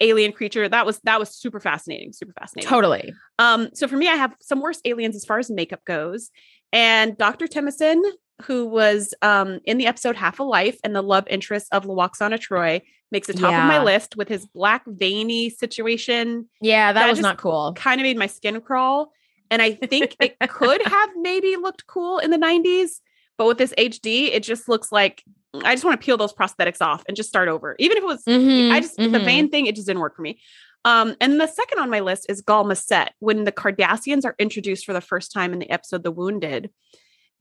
alien 0.00 0.32
creature. 0.32 0.68
That 0.68 0.84
was 0.86 0.98
that 1.04 1.20
was 1.20 1.30
super 1.34 1.60
fascinating, 1.60 2.12
super 2.12 2.32
fascinating. 2.38 2.68
Totally. 2.68 3.12
Um, 3.38 3.68
so 3.74 3.86
for 3.86 3.96
me, 3.96 4.08
I 4.08 4.16
have 4.16 4.34
some 4.40 4.60
worst 4.60 4.80
aliens 4.84 5.14
as 5.16 5.24
far 5.24 5.38
as 5.38 5.50
makeup 5.50 5.84
goes. 5.84 6.30
And 6.72 7.16
Dr. 7.18 7.46
Timicin, 7.46 8.00
who 8.42 8.66
was 8.66 9.14
um 9.22 9.60
in 9.64 9.78
the 9.78 9.86
episode 9.86 10.16
Half 10.16 10.40
a 10.40 10.42
Life 10.42 10.78
and 10.84 10.94
the 10.94 11.02
love 11.02 11.26
interest 11.28 11.68
of 11.72 11.84
Lwaxana 11.84 12.38
Troi, 12.38 12.82
makes 13.12 13.26
the 13.26 13.34
top 13.34 13.52
yeah. 13.52 13.62
of 13.62 13.68
my 13.68 13.82
list 13.82 14.16
with 14.16 14.28
his 14.28 14.46
black 14.46 14.82
veiny 14.86 15.50
situation. 15.50 16.48
Yeah, 16.60 16.92
that, 16.92 17.00
that 17.00 17.10
was 17.10 17.20
not 17.20 17.38
cool. 17.38 17.74
Kind 17.76 18.00
of 18.00 18.04
made 18.04 18.16
my 18.16 18.26
skin 18.26 18.60
crawl. 18.60 19.12
And 19.50 19.60
I 19.60 19.72
think 19.74 20.16
it 20.18 20.36
could 20.48 20.82
have 20.82 21.10
maybe 21.16 21.56
looked 21.56 21.86
cool 21.86 22.18
in 22.18 22.30
the 22.30 22.38
90s, 22.38 23.00
but 23.36 23.46
with 23.46 23.58
this 23.58 23.74
HD, 23.76 24.30
it 24.32 24.42
just 24.42 24.66
looks 24.66 24.90
like 24.90 25.22
I 25.62 25.74
just 25.74 25.84
want 25.84 26.00
to 26.00 26.04
peel 26.04 26.16
those 26.16 26.32
prosthetics 26.32 26.80
off 26.80 27.04
and 27.06 27.14
just 27.14 27.28
start 27.28 27.48
over. 27.48 27.76
Even 27.78 27.98
if 27.98 28.02
it 28.02 28.06
was, 28.06 28.24
mm-hmm, 28.24 28.72
I 28.72 28.80
just 28.80 28.96
mm-hmm. 28.96 29.12
the 29.12 29.20
vein 29.20 29.50
thing, 29.50 29.66
it 29.66 29.74
just 29.74 29.86
didn't 29.86 30.00
work 30.00 30.16
for 30.16 30.22
me. 30.22 30.40
Um, 30.84 31.14
and 31.20 31.38
the 31.38 31.46
second 31.46 31.78
on 31.78 31.90
my 31.90 32.00
list 32.00 32.26
is 32.28 32.40
Gul 32.40 32.64
Macet. 32.64 33.10
When 33.18 33.44
the 33.44 33.52
Cardassians 33.52 34.24
are 34.24 34.34
introduced 34.38 34.86
for 34.86 34.94
the 34.94 35.00
first 35.00 35.32
time 35.32 35.52
in 35.52 35.58
the 35.58 35.70
episode 35.70 36.02
The 36.02 36.10
Wounded, 36.10 36.70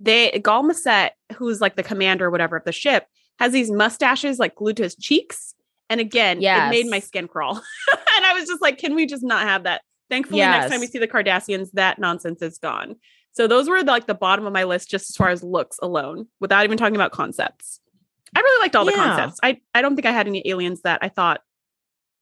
they 0.02 0.40
Gul 0.40 0.64
Macet, 0.64 1.12
who's 1.36 1.62
like 1.62 1.76
the 1.76 1.84
commander 1.84 2.26
or 2.26 2.32
whatever 2.32 2.58
of 2.58 2.66
the 2.66 2.72
ship, 2.72 3.06
has 3.40 3.52
these 3.52 3.72
mustaches 3.72 4.40
like 4.40 4.56
glued 4.56 4.78
to 4.78 4.84
his 4.84 4.96
cheeks. 4.96 5.54
And 5.90 6.00
again, 6.00 6.42
yes. 6.42 6.68
it 6.68 6.70
made 6.70 6.90
my 6.90 7.00
skin 7.00 7.28
crawl. 7.28 7.56
and 7.92 8.26
I 8.26 8.34
was 8.34 8.48
just 8.48 8.62
like, 8.62 8.78
can 8.78 8.96
we 8.96 9.06
just 9.06 9.24
not 9.24 9.44
have 9.44 9.64
that? 9.64 9.82
Thankfully, 10.10 10.40
yes. 10.40 10.62
next 10.62 10.72
time 10.72 10.80
we 10.82 10.88
see 10.88 11.00
the 11.00 11.08
Cardassians, 11.08 11.72
that 11.74 12.00
nonsense 12.00 12.42
is 12.42 12.58
gone. 12.58 12.96
So 13.34 13.48
those 13.48 13.70
were 13.70 13.82
like 13.84 14.08
the 14.08 14.14
bottom 14.14 14.46
of 14.46 14.54
my 14.54 14.66
list, 14.66 14.90
just 14.90 15.10
as 15.10 15.16
far 15.16 15.30
as 15.30 15.44
looks 15.44 15.78
alone, 15.82 16.28
without 16.40 16.66
even 16.66 16.78
talking 16.78 16.96
about 16.96 17.12
concepts. 17.12 17.80
I 18.36 18.40
really 18.40 18.64
liked 18.64 18.76
all 18.76 18.86
the 18.86 18.92
yeah. 18.92 19.06
concepts. 19.06 19.40
I 19.44 19.60
I 19.74 19.82
don't 19.82 19.96
think 19.96 20.06
I 20.06 20.12
had 20.12 20.28
any 20.28 20.42
aliens 20.46 20.82
that 20.82 21.00
I 21.02 21.10
thought 21.10 21.42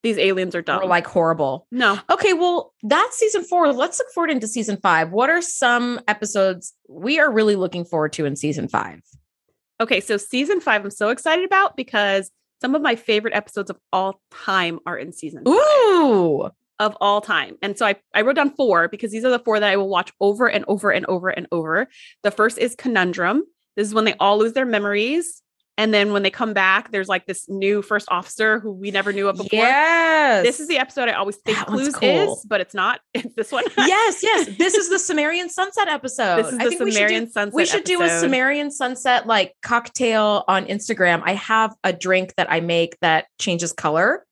these 0.02 0.18
aliens 0.18 0.54
are 0.54 0.62
dumb. 0.62 0.82
Or 0.82 0.86
like 0.86 1.06
horrible. 1.06 1.66
No. 1.70 1.98
Okay, 2.10 2.32
well, 2.32 2.72
that's 2.82 3.18
season 3.18 3.44
four. 3.44 3.72
Let's 3.72 3.98
look 3.98 4.08
forward 4.14 4.30
into 4.30 4.48
season 4.48 4.78
five. 4.78 5.10
What 5.10 5.30
are 5.30 5.42
some 5.42 6.00
episodes 6.08 6.74
we 6.88 7.18
are 7.18 7.30
really 7.30 7.56
looking 7.56 7.84
forward 7.84 8.12
to 8.14 8.24
in 8.24 8.36
season 8.36 8.68
five? 8.68 9.00
Okay, 9.80 10.00
so 10.00 10.16
season 10.16 10.60
five, 10.60 10.84
I'm 10.84 10.90
so 10.90 11.08
excited 11.08 11.44
about 11.44 11.76
because 11.76 12.30
some 12.60 12.74
of 12.74 12.82
my 12.82 12.96
favorite 12.96 13.34
episodes 13.34 13.70
of 13.70 13.78
all 13.92 14.20
time 14.30 14.80
are 14.86 14.96
in 14.96 15.12
season 15.12 15.44
five. 15.44 15.54
Ooh. 15.54 16.50
Of 16.78 16.96
all 17.00 17.20
time. 17.20 17.56
And 17.60 17.76
so 17.76 17.84
I, 17.84 17.96
I 18.14 18.22
wrote 18.22 18.36
down 18.36 18.54
four 18.54 18.88
because 18.88 19.10
these 19.10 19.24
are 19.24 19.30
the 19.30 19.38
four 19.38 19.60
that 19.60 19.70
I 19.70 19.76
will 19.76 19.88
watch 19.88 20.12
over 20.18 20.48
and 20.48 20.64
over 20.66 20.90
and 20.90 21.04
over 21.06 21.28
and 21.28 21.46
over. 21.52 21.88
The 22.22 22.30
first 22.30 22.56
is 22.56 22.74
Conundrum. 22.74 23.44
This 23.76 23.88
is 23.88 23.94
when 23.94 24.06
they 24.06 24.14
all 24.14 24.38
lose 24.38 24.54
their 24.54 24.64
memories 24.64 25.42
and 25.80 25.94
then 25.94 26.12
when 26.12 26.22
they 26.22 26.30
come 26.30 26.52
back, 26.52 26.92
there's 26.92 27.08
like 27.08 27.24
this 27.24 27.48
new 27.48 27.80
first 27.80 28.06
officer 28.10 28.60
who 28.60 28.70
we 28.70 28.90
never 28.90 29.14
knew 29.14 29.28
of 29.28 29.38
before. 29.38 29.60
Yes. 29.60 30.44
This 30.44 30.60
is 30.60 30.68
the 30.68 30.76
episode 30.76 31.08
I 31.08 31.14
always 31.14 31.36
think 31.36 31.56
Clues 31.56 31.94
cool. 31.94 32.34
is, 32.34 32.44
but 32.44 32.60
it's 32.60 32.74
not. 32.74 33.00
It's 33.14 33.34
this 33.34 33.50
one. 33.50 33.64
yes, 33.78 34.22
yes. 34.22 34.56
This 34.58 34.74
is 34.74 34.90
the 34.90 34.96
Samarian 34.96 35.48
Sunset 35.48 35.88
episode. 35.88 36.36
This 36.36 36.52
is 36.52 36.58
the 36.58 36.84
Samarian 36.84 37.24
do, 37.26 37.30
Sunset. 37.30 37.54
We 37.54 37.64
should 37.64 37.90
episode. 37.90 37.98
do 37.98 38.02
a 38.02 38.08
Samarian 38.08 38.70
Sunset 38.70 39.26
like 39.26 39.54
cocktail 39.62 40.44
on 40.46 40.66
Instagram. 40.66 41.22
I 41.24 41.32
have 41.32 41.74
a 41.82 41.94
drink 41.94 42.34
that 42.36 42.52
I 42.52 42.60
make 42.60 42.98
that 43.00 43.26
changes 43.38 43.72
color 43.72 44.26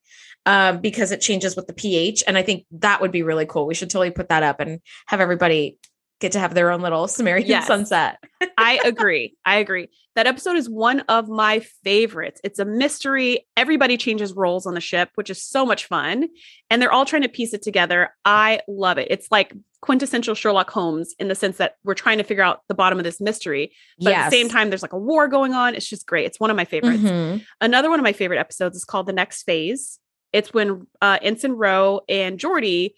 um, 0.45 0.81
because 0.81 1.11
it 1.11 1.19
changes 1.19 1.55
with 1.55 1.65
the 1.65 1.73
pH. 1.73 2.23
And 2.27 2.37
I 2.37 2.43
think 2.43 2.65
that 2.71 3.01
would 3.01 3.11
be 3.11 3.23
really 3.23 3.47
cool. 3.47 3.65
We 3.65 3.73
should 3.73 3.89
totally 3.89 4.11
put 4.11 4.29
that 4.29 4.43
up 4.43 4.59
and 4.59 4.81
have 5.07 5.19
everybody 5.19 5.77
get 6.19 6.33
to 6.33 6.39
have 6.39 6.53
their 6.53 6.71
own 6.71 6.81
little 6.81 7.05
Samarian 7.07 7.47
yes. 7.47 7.67
sunset. 7.67 8.17
I 8.57 8.79
agree. 8.85 9.35
I 9.45 9.57
agree. 9.57 9.89
That 10.15 10.27
episode 10.27 10.57
is 10.57 10.69
one 10.69 11.01
of 11.01 11.29
my 11.29 11.59
favorites. 11.83 12.41
It's 12.43 12.59
a 12.59 12.65
mystery. 12.65 13.47
Everybody 13.55 13.95
changes 13.97 14.33
roles 14.33 14.65
on 14.65 14.73
the 14.73 14.81
ship, 14.81 15.09
which 15.15 15.29
is 15.29 15.41
so 15.41 15.65
much 15.65 15.85
fun. 15.85 16.27
And 16.69 16.81
they're 16.81 16.91
all 16.91 17.05
trying 17.05 17.21
to 17.21 17.29
piece 17.29 17.53
it 17.53 17.61
together. 17.61 18.13
I 18.25 18.59
love 18.67 18.97
it. 18.97 19.07
It's 19.09 19.31
like 19.31 19.53
quintessential 19.81 20.35
Sherlock 20.35 20.69
Holmes 20.69 21.15
in 21.19 21.29
the 21.29 21.35
sense 21.35 21.57
that 21.57 21.75
we're 21.85 21.93
trying 21.93 22.17
to 22.17 22.25
figure 22.25 22.43
out 22.43 22.63
the 22.67 22.75
bottom 22.75 22.97
of 22.97 23.05
this 23.05 23.21
mystery. 23.21 23.71
But 23.97 24.09
yes. 24.09 24.25
at 24.25 24.29
the 24.29 24.35
same 24.35 24.49
time, 24.49 24.69
there's 24.69 24.81
like 24.81 24.93
a 24.93 24.99
war 24.99 25.29
going 25.29 25.53
on. 25.53 25.73
It's 25.73 25.87
just 25.87 26.05
great. 26.05 26.25
It's 26.25 26.39
one 26.39 26.49
of 26.49 26.57
my 26.57 26.65
favorites. 26.65 27.03
Mm-hmm. 27.03 27.43
Another 27.61 27.89
one 27.89 27.99
of 27.99 28.03
my 28.03 28.13
favorite 28.13 28.39
episodes 28.39 28.75
is 28.75 28.83
called 28.83 29.07
The 29.07 29.13
Next 29.13 29.43
Phase. 29.43 29.99
It's 30.33 30.53
when 30.53 30.85
uh, 31.01 31.17
Ensign 31.21 31.53
Ro 31.53 32.01
and 32.09 32.37
Geordi 32.37 32.91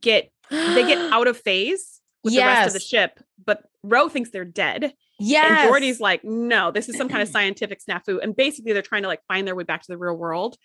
get 0.00 0.32
they 0.50 0.86
get 0.86 0.98
out 1.12 1.26
of 1.26 1.36
phase 1.36 2.01
with 2.24 2.32
yes. 2.32 2.42
the 2.42 2.46
rest 2.46 2.66
of 2.68 2.72
the 2.74 2.80
ship, 2.80 3.20
but 3.44 3.64
Ro 3.82 4.08
thinks 4.08 4.30
they're 4.30 4.44
dead. 4.44 4.92
Yeah. 5.18 5.62
And 5.62 5.70
Geordi's 5.70 6.00
like, 6.00 6.24
no, 6.24 6.70
this 6.70 6.88
is 6.88 6.96
some 6.96 7.08
kind 7.08 7.22
of 7.22 7.28
scientific 7.32 7.80
snafu. 7.84 8.18
And 8.22 8.34
basically 8.34 8.72
they're 8.72 8.82
trying 8.82 9.02
to 9.02 9.08
like 9.08 9.24
find 9.28 9.46
their 9.46 9.54
way 9.54 9.64
back 9.64 9.82
to 9.82 9.88
the 9.88 9.98
real 9.98 10.16
world. 10.16 10.56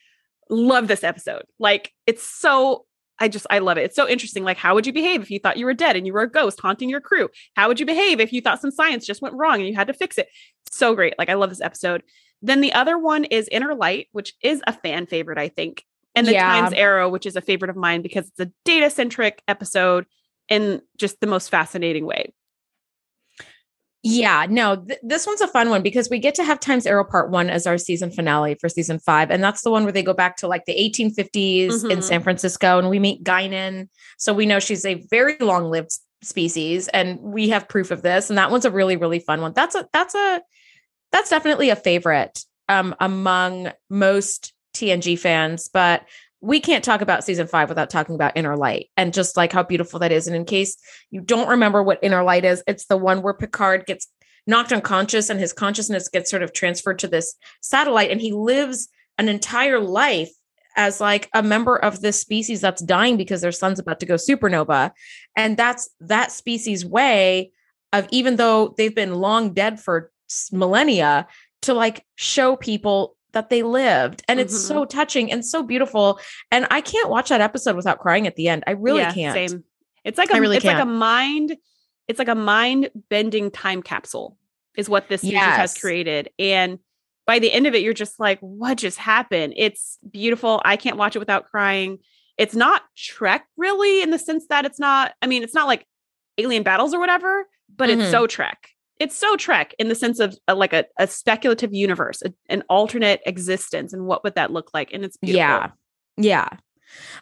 Love 0.50 0.88
this 0.88 1.04
episode. 1.04 1.44
Like 1.60 1.92
it's 2.06 2.24
so 2.24 2.86
I 3.20 3.28
just 3.28 3.48
I 3.50 3.60
love 3.60 3.78
it. 3.78 3.86
It's 3.86 3.96
so 3.96 4.08
interesting. 4.08 4.44
Like, 4.44 4.58
how 4.58 4.76
would 4.76 4.86
you 4.86 4.94
behave 4.94 5.22
if 5.22 5.32
you 5.32 5.40
thought 5.40 5.58
you 5.58 5.66
were 5.66 5.74
dead 5.74 5.96
and 5.96 6.06
you 6.06 6.14
were 6.14 6.22
a 6.22 6.30
ghost 6.30 6.60
haunting 6.60 6.90
your 6.90 7.02
crew? 7.02 7.30
How 7.56 7.68
would 7.68 7.80
you 7.80 7.86
behave 7.86 8.20
if 8.20 8.32
you 8.32 8.42
thought 8.42 8.62
some 8.62 8.72
science 8.72 9.06
just 9.06 9.22
went 9.22 9.36
wrong 9.36 9.56
and 9.56 9.68
you 9.68 9.76
had 9.76 9.88
to 9.88 9.94
fix 9.94 10.18
it? 10.18 10.30
So 10.70 10.94
great. 10.94 11.16
Like, 11.18 11.30
I 11.30 11.34
love 11.34 11.50
this 11.50 11.62
episode. 11.62 12.04
Then 12.42 12.62
the 12.62 12.74
other 12.74 12.98
one 12.98 13.24
is 13.26 13.48
Inner 13.52 13.74
Light, 13.74 14.08
which 14.12 14.34
is 14.44 14.62
a 14.68 14.74
fan 14.74 15.08
favorite, 15.08 15.40
I 15.40 15.50
think. 15.50 15.84
And 16.14 16.28
the 16.28 16.34
yeah. 16.34 16.62
Times 16.62 16.74
Arrow, 16.74 17.10
which 17.10 17.26
is 17.26 17.36
a 17.36 17.42
favorite 17.42 17.70
of 17.70 17.76
mine 17.76 18.02
because 18.02 18.28
it's 18.28 18.40
a 18.40 18.52
data 18.66 18.90
centric 18.90 19.42
episode 19.48 20.06
in 20.50 20.82
just 20.98 21.20
the 21.20 21.28
most 21.28 21.50
fascinating 21.50 22.06
way. 22.06 22.34
Yeah, 24.04 24.46
no, 24.50 24.78
th- 24.78 25.00
this 25.04 25.28
one's 25.28 25.42
a 25.42 25.48
fun 25.48 25.70
one 25.70 25.82
because 25.82 26.10
we 26.10 26.20
get 26.20 26.36
to 26.36 26.44
have 26.44 26.60
Times 26.60 26.86
Arrow 26.86 27.04
Part 27.04 27.30
One 27.30 27.50
as 27.50 27.68
our 27.68 27.78
season 27.78 28.12
finale 28.12 28.56
for 28.56 28.70
season 28.70 29.00
five. 29.00 29.32
And 29.32 29.44
that's 29.44 29.64
the 29.64 29.72
one 29.72 29.84
where 29.84 29.92
they 29.92 30.04
go 30.04 30.14
back 30.14 30.38
to 30.38 30.48
like 30.48 30.66
the 30.66 30.76
1850s 30.76 31.68
mm-hmm. 31.68 31.92
in 31.92 32.02
San 32.02 32.22
Francisco 32.22 32.78
and 32.80 32.90
we 32.90 33.00
meet 33.00 33.24
Guinan. 33.24 33.90
So 34.18 34.34
we 34.34 34.46
know 34.46 34.60
she's 34.60 34.86
a 34.86 35.06
very 35.10 35.36
long 35.40 35.66
lived 35.66 35.92
species 36.22 36.88
and 36.90 37.20
we 37.20 37.50
have 37.50 37.68
proof 37.68 37.92
of 37.92 38.02
this. 38.02 38.30
And 38.30 38.38
that 38.38 38.52
one's 38.52 38.66
a 38.66 38.72
really, 38.72 38.96
really 38.96 39.20
fun 39.20 39.42
one. 39.42 39.54
That's 39.54 39.76
a, 39.76 39.88
that's 39.92 40.16
a, 40.16 40.42
that's 41.12 41.30
definitely 41.30 41.70
a 41.70 41.76
favorite 41.76 42.46
um, 42.70 42.96
among 43.00 43.72
most 43.90 44.54
TNG 44.74 45.18
fans. 45.18 45.68
But 45.68 46.04
we 46.42 46.60
can't 46.60 46.84
talk 46.84 47.02
about 47.02 47.24
season 47.24 47.48
five 47.48 47.70
without 47.70 47.90
talking 47.90 48.16
about 48.16 48.38
Inner 48.38 48.56
Light 48.56 48.90
and 48.96 49.14
just 49.14 49.36
like 49.38 49.52
how 49.52 49.64
beautiful 49.64 50.00
that 50.00 50.12
is. 50.12 50.28
And 50.28 50.36
in 50.36 50.46
case 50.46 50.78
you 51.10 51.22
don't 51.22 51.50
remember 51.50 51.82
what 51.82 52.00
Inner 52.04 52.24
Light 52.24 52.46
is, 52.46 52.64
it's 52.68 52.86
the 52.86 52.98
one 52.98 53.22
where 53.22 53.34
Picard 53.34 53.86
gets 53.86 54.08
knocked 54.46 54.72
unconscious 54.72 55.30
and 55.30 55.40
his 55.40 55.52
consciousness 55.52 56.08
gets 56.08 56.30
sort 56.30 56.44
of 56.44 56.54
transferred 56.54 57.00
to 57.00 57.08
this 57.08 57.36
satellite 57.62 58.12
and 58.12 58.22
he 58.22 58.32
lives 58.32 58.88
an 59.18 59.28
entire 59.28 59.80
life 59.80 60.32
as 60.76 61.02
like 61.02 61.28
a 61.34 61.42
member 61.42 61.76
of 61.76 62.02
this 62.02 62.22
species 62.22 62.62
that's 62.62 62.84
dying 62.84 63.18
because 63.18 63.42
their 63.42 63.52
sun's 63.52 63.80
about 63.80 64.00
to 64.00 64.06
go 64.06 64.14
supernova. 64.14 64.92
And 65.36 65.58
that's 65.58 65.90
that 66.00 66.32
species' 66.32 66.86
way 66.86 67.52
of 67.92 68.08
even 68.12 68.36
though 68.36 68.76
they've 68.78 68.94
been 68.94 69.16
long 69.16 69.54
dead 69.54 69.80
for 69.80 70.12
millennia 70.52 71.28
to 71.64 71.74
like 71.74 72.06
show 72.16 72.56
people 72.56 73.17
that 73.38 73.52
they 73.52 73.62
lived 73.62 74.24
and 74.28 74.40
it's 74.40 74.56
mm-hmm. 74.56 74.80
so 74.80 74.86
touching 74.86 75.32
and 75.32 75.46
so 75.46 75.62
beautiful 75.62 76.20
and 76.50 76.66
i 76.72 76.82
can't 76.82 77.08
watch 77.08 77.30
that 77.30 77.40
episode 77.40 77.76
without 77.76 78.00
crying 78.00 78.26
at 78.26 78.36
the 78.36 78.48
end 78.48 78.64
i 78.66 78.72
really 78.72 79.00
yeah, 79.00 79.14
can't 79.14 79.52
same 79.52 79.64
it's 80.04 80.18
like 80.18 80.34
a, 80.34 80.42
really 80.42 80.58
it's 80.58 80.66
can't. 80.66 80.80
like 80.80 80.84
a 80.84 80.90
mind 80.90 81.56
it's 82.08 82.18
like 82.18 82.28
a 82.28 82.36
mind 82.36 82.90
bending 83.10 83.52
time 83.52 83.84
capsule 83.84 84.40
is 84.76 84.90
what 84.90 85.08
this 85.08 85.24
yes. 85.24 85.56
has 85.56 85.78
created 85.78 86.30
and 86.40 86.80
by 87.28 87.38
the 87.38 87.52
end 87.52 87.68
of 87.68 87.76
it 87.76 87.84
you're 87.84 87.94
just 87.94 88.20
like 88.20 88.40
what 88.40 88.76
just 88.76 88.98
happened 88.98 89.54
it's 89.56 90.00
beautiful 90.10 90.60
i 90.66 90.76
can't 90.76 90.98
watch 90.98 91.16
it 91.16 91.20
without 91.20 91.46
crying 91.46 92.00
it's 92.40 92.56
not 92.56 92.82
trek 92.96 93.46
really 93.56 94.02
in 94.02 94.10
the 94.10 94.18
sense 94.18 94.48
that 94.48 94.66
it's 94.66 94.80
not 94.80 95.14
i 95.22 95.28
mean 95.28 95.44
it's 95.44 95.54
not 95.54 95.68
like 95.68 95.86
alien 96.40 96.64
battles 96.64 96.92
or 96.92 97.00
whatever 97.00 97.46
but 97.76 97.88
mm-hmm. 97.88 98.02
it's 98.02 98.10
so 98.10 98.26
trek 98.26 98.72
it's 99.00 99.16
so 99.16 99.36
Trek 99.36 99.74
in 99.80 99.90
the 99.90 99.96
sense 99.96 100.20
of 100.20 100.38
a, 100.48 100.54
uh, 100.54 100.56
like 100.56 100.74
a, 100.74 100.86
a 100.98 101.08
speculative 101.08 101.74
universe, 101.74 102.22
a, 102.24 102.34
an 102.50 102.64
alternate 102.70 103.22
existence, 103.26 103.94
and 103.94 104.06
what 104.06 104.24
would 104.24 104.36
that 104.36 104.52
look 104.52 104.72
like? 104.74 104.92
And 104.94 105.04
it's 105.04 105.18
beautiful. 105.18 105.38
yeah, 105.38 105.70
yeah. 106.18 106.50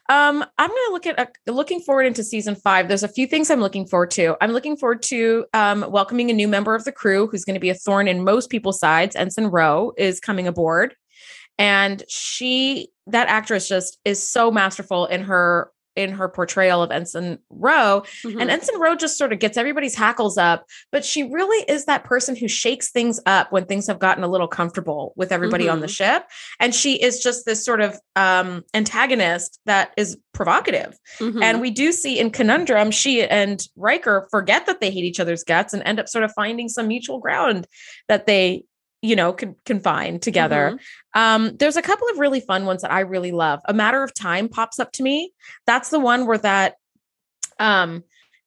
Um, 0.10 0.46
I'm 0.58 0.70
gonna 0.70 0.92
look 0.92 1.08
at 1.08 1.20
uh, 1.20 1.26
looking 1.52 1.82
forward 1.82 2.06
into 2.06 2.24
season 2.24 2.56
five. 2.56 2.88
There's 2.88 3.04
a 3.04 3.08
few 3.08 3.28
things 3.28 3.50
I'm 3.50 3.60
looking 3.60 3.88
forward 3.88 4.12
to. 4.12 4.36
I'm 4.42 4.52
looking 4.52 4.78
forward 4.78 5.02
to 5.04 5.46
um, 5.54 5.86
welcoming 5.90 6.30
a 6.30 6.34
new 6.34 6.48
member 6.48 6.76
of 6.76 6.84
the 6.84 6.92
crew 6.92 7.28
who's 7.28 7.44
going 7.44 7.56
to 7.56 7.60
be 7.60 7.70
a 7.70 7.76
thorn 7.76 8.08
in 8.08 8.24
most 8.24 8.50
people's 8.50 8.80
sides. 8.80 9.16
Ensign 9.16 9.48
Ro 9.48 9.94
is 9.98 10.20
coming 10.20 10.48
aboard, 10.48 10.96
and 11.58 12.04
she, 12.08 12.90
that 13.08 13.28
actress, 13.28 13.68
just 13.68 14.00
is 14.06 14.28
so 14.28 14.52
masterful 14.52 15.08
in 15.08 15.24
her 15.24 15.72
in 15.96 16.12
her 16.12 16.28
portrayal 16.28 16.82
of 16.82 16.92
Ensign 16.92 17.40
Ro. 17.50 18.04
Mm-hmm. 18.24 18.40
And 18.40 18.50
Ensign 18.50 18.80
Ro 18.80 18.96
just 18.96 19.18
sort 19.18 19.34
of 19.34 19.40
gets 19.40 19.58
everybody's 19.58 19.96
hackles 19.96 20.38
up, 20.38 20.66
but 20.92 21.06
she 21.06 21.24
really 21.24 21.64
is 21.70 21.86
that 21.86 22.04
person 22.04 22.36
who 22.36 22.48
shakes 22.48 22.92
things 22.92 23.20
up 23.26 23.52
when 23.52 23.66
things 23.66 23.88
have 23.88 24.00
gotten 24.00 24.24
a 24.24 24.28
little 24.28 24.48
comfortable 24.48 25.14
with 25.16 25.32
everybody 25.32 25.66
mm-hmm. 25.66 25.74
on 25.74 25.80
the 25.80 25.88
mm-hmm. 25.88 26.18
ship. 26.18 26.26
And 26.60 26.74
she 26.74 27.02
is 27.02 27.22
just 27.22 27.46
this 27.46 27.64
sort 27.64 27.82
of 27.82 28.00
um, 28.16 28.64
antagonist 28.74 29.60
that 29.66 29.92
is 29.98 30.18
provocative. 30.34 30.98
Mm-hmm. 31.20 31.42
And 31.42 31.62
we 31.62 31.72
do 31.72 31.92
see 31.92 32.20
in 32.20 32.32
Conundrum, 32.32 32.92
she 32.92 33.24
and 33.24 33.66
Riker 33.76 34.28
forget 34.32 34.66
that 34.66 34.82
they 34.82 34.92
hate 34.92 35.06
each 35.06 35.20
other's 35.20 35.44
guts 35.44 35.74
and 35.74 35.82
end 35.84 36.00
up 36.00 36.10
sort 36.10 36.24
of 36.24 36.32
finding 36.34 36.70
some 36.70 36.88
mutual 36.88 37.20
ground 37.20 37.68
that 38.08 38.28
they 38.28 38.66
you 39.06 39.16
know, 39.16 39.34
con- 39.34 39.56
confined 39.66 40.22
together. 40.22 40.72
Mm-hmm. 40.74 41.20
Um, 41.20 41.58
there's 41.58 41.78
a 41.78 41.82
couple 41.82 42.08
of 42.10 42.20
really 42.20 42.40
fun 42.40 42.66
ones 42.66 42.82
that 42.82 42.92
I 42.92 43.02
really 43.02 43.32
love. 43.32 43.62
A 43.66 43.74
Matter 43.74 44.04
of 44.04 44.14
Time 44.14 44.50
pops 44.50 44.80
up 44.80 44.92
to 44.94 45.04
me. 45.04 45.32
That's 45.66 45.90
the 45.90 46.00
one 46.00 46.26
where 46.26 46.38
that 46.40 46.76
um 47.60 48.04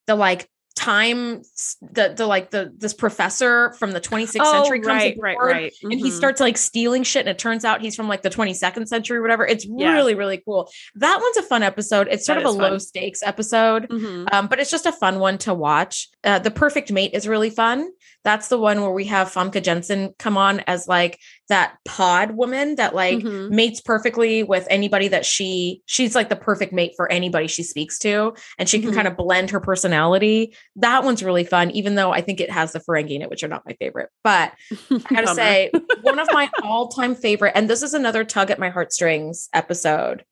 the 0.06 0.14
like 0.14 0.50
time 0.78 1.42
the 1.82 2.14
the 2.16 2.24
like 2.24 2.50
the 2.50 2.72
this 2.78 2.94
professor 2.94 3.72
from 3.72 3.90
the 3.90 4.00
26th 4.00 4.36
oh, 4.40 4.52
century 4.52 4.80
comes 4.80 5.02
right, 5.02 5.18
right, 5.20 5.36
right. 5.38 5.72
Mm-hmm. 5.72 5.90
and 5.90 6.00
he 6.00 6.06
mm-hmm. 6.06 6.16
starts 6.16 6.40
like 6.40 6.56
stealing 6.56 7.02
shit 7.02 7.20
and 7.20 7.28
it 7.28 7.38
turns 7.38 7.64
out 7.64 7.80
he's 7.80 7.96
from 7.96 8.06
like 8.06 8.22
the 8.22 8.30
22nd 8.30 8.86
century 8.86 9.18
or 9.18 9.22
whatever 9.22 9.44
it's 9.44 9.66
yeah. 9.66 9.90
really 9.90 10.14
really 10.14 10.38
cool 10.38 10.70
that 10.94 11.18
one's 11.20 11.36
a 11.36 11.42
fun 11.42 11.64
episode 11.64 12.06
it's 12.08 12.24
sort 12.24 12.38
that 12.38 12.46
of 12.46 12.54
a 12.54 12.58
fun. 12.58 12.70
low 12.72 12.78
stakes 12.78 13.24
episode 13.24 13.88
mm-hmm. 13.88 14.26
um, 14.30 14.46
but 14.46 14.60
it's 14.60 14.70
just 14.70 14.86
a 14.86 14.92
fun 14.92 15.18
one 15.18 15.36
to 15.36 15.52
watch 15.52 16.08
uh, 16.22 16.38
the 16.38 16.50
perfect 16.50 16.92
mate 16.92 17.12
is 17.12 17.26
really 17.26 17.50
fun 17.50 17.90
that's 18.22 18.48
the 18.48 18.58
one 18.58 18.80
where 18.80 18.92
we 18.92 19.06
have 19.06 19.32
Famke 19.32 19.62
Janssen 19.62 20.14
come 20.18 20.36
on 20.36 20.60
as 20.60 20.86
like 20.86 21.18
that 21.48 21.78
pod 21.84 22.32
woman 22.32 22.74
that 22.76 22.94
like 22.94 23.18
mm-hmm. 23.18 23.54
mates 23.54 23.80
perfectly 23.80 24.42
with 24.42 24.66
anybody 24.70 25.08
that 25.08 25.24
she 25.24 25.82
she's 25.86 26.14
like 26.14 26.28
the 26.28 26.36
perfect 26.36 26.72
mate 26.72 26.92
for 26.96 27.10
anybody 27.10 27.46
she 27.46 27.62
speaks 27.62 27.98
to 27.98 28.34
and 28.58 28.68
she 28.68 28.78
can 28.78 28.90
mm-hmm. 28.90 28.96
kind 28.96 29.08
of 29.08 29.16
blend 29.16 29.50
her 29.50 29.60
personality. 29.60 30.54
That 30.76 31.04
one's 31.04 31.22
really 31.22 31.44
fun 31.44 31.70
even 31.70 31.94
though 31.94 32.12
I 32.12 32.20
think 32.20 32.40
it 32.40 32.50
has 32.50 32.72
the 32.72 32.80
Ferengi 32.80 33.16
in 33.16 33.22
it 33.22 33.30
which 33.30 33.42
are 33.42 33.48
not 33.48 33.64
my 33.66 33.74
favorite. 33.74 34.10
But 34.22 34.52
I 34.90 34.98
got 35.14 35.20
to 35.22 35.34
say 35.34 35.70
one 36.02 36.18
of 36.18 36.28
my 36.32 36.50
all-time 36.62 37.14
favorite 37.14 37.52
and 37.54 37.68
this 37.68 37.82
is 37.82 37.94
another 37.94 38.24
tug 38.24 38.50
at 38.50 38.58
my 38.58 38.68
heartstrings 38.68 39.48
episode. 39.52 40.24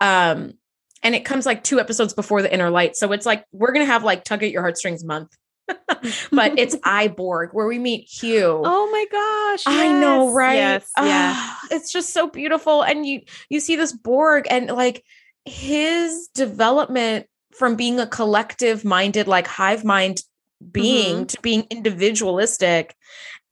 Um 0.00 0.54
and 1.02 1.14
it 1.14 1.24
comes 1.24 1.46
like 1.46 1.64
two 1.64 1.80
episodes 1.80 2.12
before 2.12 2.42
the 2.42 2.52
inner 2.52 2.70
light. 2.70 2.94
So 2.94 3.12
it's 3.12 3.24
like 3.24 3.44
we're 3.52 3.72
to 3.72 3.84
have 3.86 4.04
like 4.04 4.22
tug 4.22 4.42
at 4.42 4.50
your 4.50 4.62
heartstrings 4.62 5.02
month 5.02 5.34
but 6.32 6.58
it's 6.58 6.76
I 6.84 7.08
Borg 7.08 7.50
where 7.52 7.66
we 7.66 7.78
meet 7.78 8.08
Hugh. 8.08 8.62
Oh 8.64 8.90
my 8.90 9.06
gosh. 9.10 9.64
Yes, 9.66 9.80
I 9.80 10.00
know, 10.00 10.32
right? 10.32 10.54
Yes. 10.54 10.90
Yeah. 10.98 11.54
it's 11.70 11.92
just 11.92 12.10
so 12.10 12.28
beautiful. 12.28 12.82
And 12.82 13.06
you 13.06 13.22
you 13.48 13.60
see 13.60 13.76
this 13.76 13.92
Borg 13.92 14.46
and 14.50 14.68
like 14.68 15.04
his 15.44 16.28
development 16.34 17.26
from 17.54 17.76
being 17.76 18.00
a 18.00 18.06
collective 18.06 18.84
minded, 18.84 19.28
like 19.28 19.46
hive 19.46 19.84
mind 19.84 20.22
being 20.70 21.16
mm-hmm. 21.16 21.24
to 21.24 21.40
being 21.40 21.66
individualistic 21.70 22.94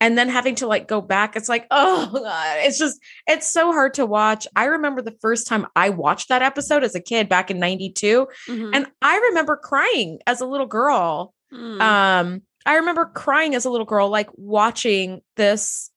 and 0.01 0.17
then 0.17 0.29
having 0.29 0.55
to 0.55 0.67
like 0.67 0.87
go 0.87 1.01
back 1.01 1.35
it's 1.35 1.49
like 1.49 1.65
oh 1.71 2.09
god 2.13 2.57
it's 2.59 2.77
just 2.77 2.99
it's 3.27 3.51
so 3.51 3.71
hard 3.71 3.95
to 3.95 4.05
watch 4.05 4.47
i 4.55 4.65
remember 4.65 5.01
the 5.01 5.15
first 5.21 5.47
time 5.47 5.65
i 5.75 5.89
watched 5.89 6.29
that 6.29 6.41
episode 6.41 6.83
as 6.83 6.95
a 6.95 6.99
kid 6.99 7.27
back 7.27 7.49
in 7.49 7.59
92 7.59 8.27
mm-hmm. 8.47 8.73
and 8.73 8.87
i 9.01 9.17
remember 9.17 9.57
crying 9.57 10.19
as 10.27 10.41
a 10.41 10.45
little 10.45 10.67
girl 10.67 11.33
Mm. 11.53 11.81
Um, 11.81 12.41
I 12.65 12.75
remember 12.75 13.05
crying 13.05 13.55
as 13.55 13.65
a 13.65 13.69
little 13.69 13.85
girl, 13.85 14.09
like 14.09 14.29
watching 14.35 15.21
this 15.35 15.89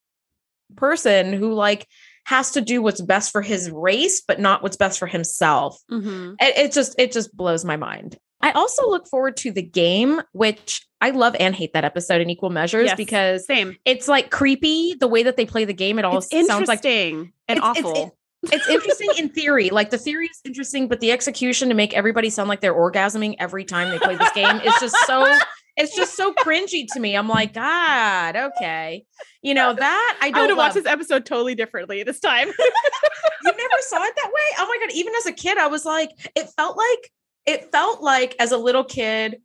person 0.77 1.33
who 1.33 1.53
like 1.53 1.87
has 2.25 2.53
to 2.53 2.61
do 2.61 2.81
what's 2.81 3.01
best 3.01 3.33
for 3.33 3.43
his 3.43 3.71
race, 3.71 4.23
but 4.27 4.41
not 4.41 4.63
what's 4.63 4.77
best 4.77 4.99
for 4.99 5.07
himself. 5.07 5.79
Mm-hmm. 5.91 6.35
It, 6.41 6.59
it 6.59 6.73
just 6.73 6.95
it 6.99 7.13
just 7.13 7.37
blows 7.37 7.65
my 7.65 7.77
mind. 7.77 8.17
I 8.41 8.51
also 8.53 8.89
look 8.91 9.07
forward 9.07 9.37
to 9.39 9.53
the 9.53 9.63
game, 9.63 10.21
which 10.33 10.85
I 11.01 11.11
love 11.11 11.37
and 11.39 11.55
hate 11.55 11.75
that 11.75 11.85
episode 11.85 12.21
in 12.21 12.29
equal 12.29 12.51
measures 12.51 12.87
yes, 12.87 12.97
because 12.97 13.47
same. 13.47 13.77
It's 13.85 14.09
like 14.09 14.31
creepy 14.31 14.95
the 14.95 15.07
way 15.07 15.23
that 15.25 15.37
they 15.37 15.47
play 15.47 15.65
the 15.65 15.73
game. 15.73 15.99
It 15.99 16.05
all 16.05 16.19
it's 16.19 16.47
sounds 16.47 16.69
like 16.69 16.85
and 16.85 17.33
it's, 17.49 17.61
awful. 17.61 17.93
It's, 17.93 18.17
it's 18.45 18.69
interesting 18.69 19.11
in 19.19 19.29
theory. 19.29 19.71
Like 19.71 19.91
the 19.91 19.99
theory 19.99 20.27
is 20.27 20.41
interesting, 20.45 20.89
but 20.89 21.01
the 21.01 21.13
execution 21.13 21.69
to 21.69 21.75
make 21.75 21.95
everybody 21.95 22.31
sound 22.31 22.49
like 22.49 22.61
they're 22.61 22.75
orgasming 22.75 23.37
every 23.39 23.65
time 23.65 23.91
they 23.91 23.99
play 23.99 24.17
this 24.17 24.33
game 24.33 24.57
is 24.57 24.75
just 24.81 24.97
so 25.07 25.39
it's 25.77 25.97
just 25.97 26.17
so 26.17 26.35
cringy 26.35 26.87
to 26.93 27.01
me. 27.01 27.17
I'm 27.17 27.29
like, 27.29 27.55
God, 27.55 28.37
okay. 28.37 29.07
You 29.43 29.55
know, 29.55 29.73
that 29.73 30.19
I 30.21 30.31
don't 30.31 30.51
I'm 30.51 30.57
watch 30.57 30.75
this 30.75 30.87
episode 30.87 31.25
totally 31.25 31.55
differently 31.55 32.03
this 32.03 32.21
time. 32.21 32.49
you 33.45 33.53
never 33.57 33.81
saw 33.81 34.03
it 34.03 34.15
that 34.17 34.27
way? 34.33 34.57
Oh 34.59 34.67
my 34.67 34.79
God. 34.85 34.95
Even 34.95 35.15
as 35.17 35.27
a 35.27 35.33
kid, 35.33 35.59
I 35.59 35.69
was 35.69 35.85
like, 35.85 36.11
it 36.37 36.49
felt 36.57 36.77
like, 36.77 37.13
it 37.47 37.73
felt 37.73 38.03
like 38.03 38.37
as 38.39 38.53
a 38.53 38.59
little 38.59 38.85
kid, 38.85 39.41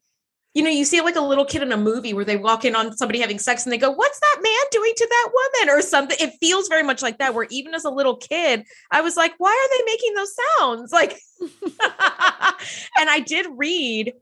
you 0.57 0.63
know, 0.63 0.71
you 0.71 0.85
see 0.85 0.97
it 0.97 1.03
like 1.03 1.15
a 1.15 1.21
little 1.21 1.45
kid 1.45 1.61
in 1.61 1.71
a 1.71 1.77
movie 1.77 2.15
where 2.15 2.25
they 2.25 2.35
walk 2.35 2.65
in 2.65 2.75
on 2.75 2.97
somebody 2.97 3.19
having 3.19 3.37
sex 3.37 3.63
and 3.63 3.71
they 3.71 3.77
go, 3.77 3.91
What's 3.91 4.19
that 4.19 4.39
man 4.41 4.63
doing 4.71 4.91
to 4.97 5.07
that 5.07 5.29
woman? 5.31 5.77
or 5.77 5.83
something. 5.83 6.17
It 6.19 6.33
feels 6.41 6.67
very 6.67 6.81
much 6.81 7.03
like 7.03 7.19
that, 7.19 7.35
where 7.35 7.45
even 7.51 7.75
as 7.75 7.85
a 7.85 7.91
little 7.91 8.17
kid, 8.17 8.63
I 8.89 9.01
was 9.01 9.15
like, 9.15 9.35
Why 9.37 9.51
are 9.51 9.77
they 9.77 9.91
making 9.91 10.15
those 10.15 10.35
sounds? 10.57 10.91
Like, 10.91 11.19
and 12.97 13.07
I 13.07 13.19
did 13.23 13.45
read 13.55 14.13